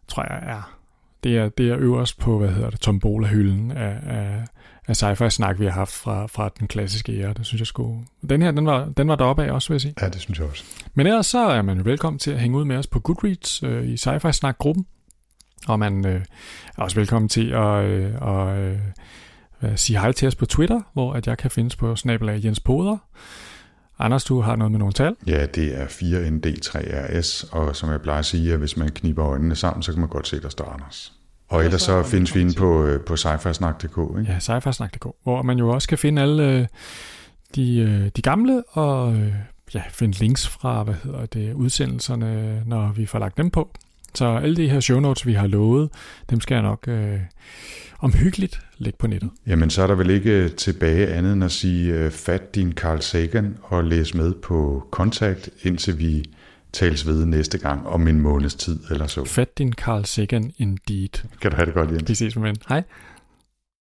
[0.08, 0.78] tror jeg er,
[1.24, 4.46] det er, det er øverst på, hvad hedder det, tombola-hylden af, af
[4.88, 7.34] af sci-fi snak, vi har haft fra, fra den klassiske ære.
[7.34, 8.06] Det synes jeg skulle...
[8.30, 9.94] Den her, den var, den var deroppe af også, vil jeg sige.
[10.02, 10.64] Ja, det synes jeg også.
[10.94, 13.88] Men ellers så er man velkommen til at hænge ud med os på Goodreads øh,
[13.88, 14.86] i sci-fi snak-gruppen.
[15.68, 16.22] Og man øh,
[16.78, 18.80] er også velkommen til at øh, og, øh,
[19.76, 22.98] sige hej til os på Twitter, hvor at jeg kan findes på snabelag Jens Poder.
[24.00, 25.16] Anders, du har noget med nogle tal?
[25.28, 29.56] Ja, det er 4ND3RS, og som jeg plejer at sige, at hvis man kniber øjnene
[29.56, 31.14] sammen, så kan man godt se, der står Anders.
[31.54, 34.20] Og ellers så findes vi inde på, øh, på sci-fi-snak.dk.
[34.20, 34.32] Ikke?
[34.32, 36.66] Ja, sci-fi-snak.dk, hvor man jo også kan finde alle øh,
[37.56, 39.18] de, øh, de gamle, og
[39.74, 43.70] ja, finde links fra, hvad hedder det, udsendelserne, når vi får lagt dem på.
[44.14, 45.90] Så alle de her show notes, vi har lovet,
[46.30, 47.20] dem skal jeg nok øh,
[48.00, 49.30] omhyggeligt lægge på nettet.
[49.48, 53.58] Jamen, så er der vel ikke tilbage andet end at sige, fat din Carl Sagan
[53.64, 56.26] og læs med på kontakt, indtil vi
[56.74, 59.26] tales ved næste gang om en måneds tid eller så.
[59.26, 61.10] Fat din Carl Sagan indeed.
[61.42, 62.10] Kan du have det godt, Jens.
[62.10, 62.84] Vi ses med Hej.